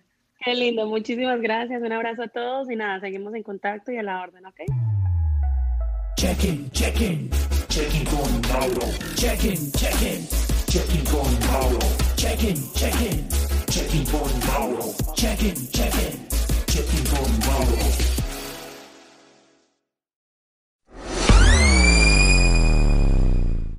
[0.45, 4.03] Qué lindo, muchísimas gracias, un abrazo a todos y nada, seguimos en contacto y a
[4.03, 4.61] la orden, ¿ok?
[6.15, 7.29] Check-in, check-in,
[7.67, 8.87] check-in con Mauro.
[9.15, 10.27] Check-in, check-in,
[10.67, 11.79] check-in con Mauro.
[12.15, 13.27] Check-in, check-in,
[13.67, 14.93] check-in con Mauro.
[15.13, 16.29] Check-in, check-in.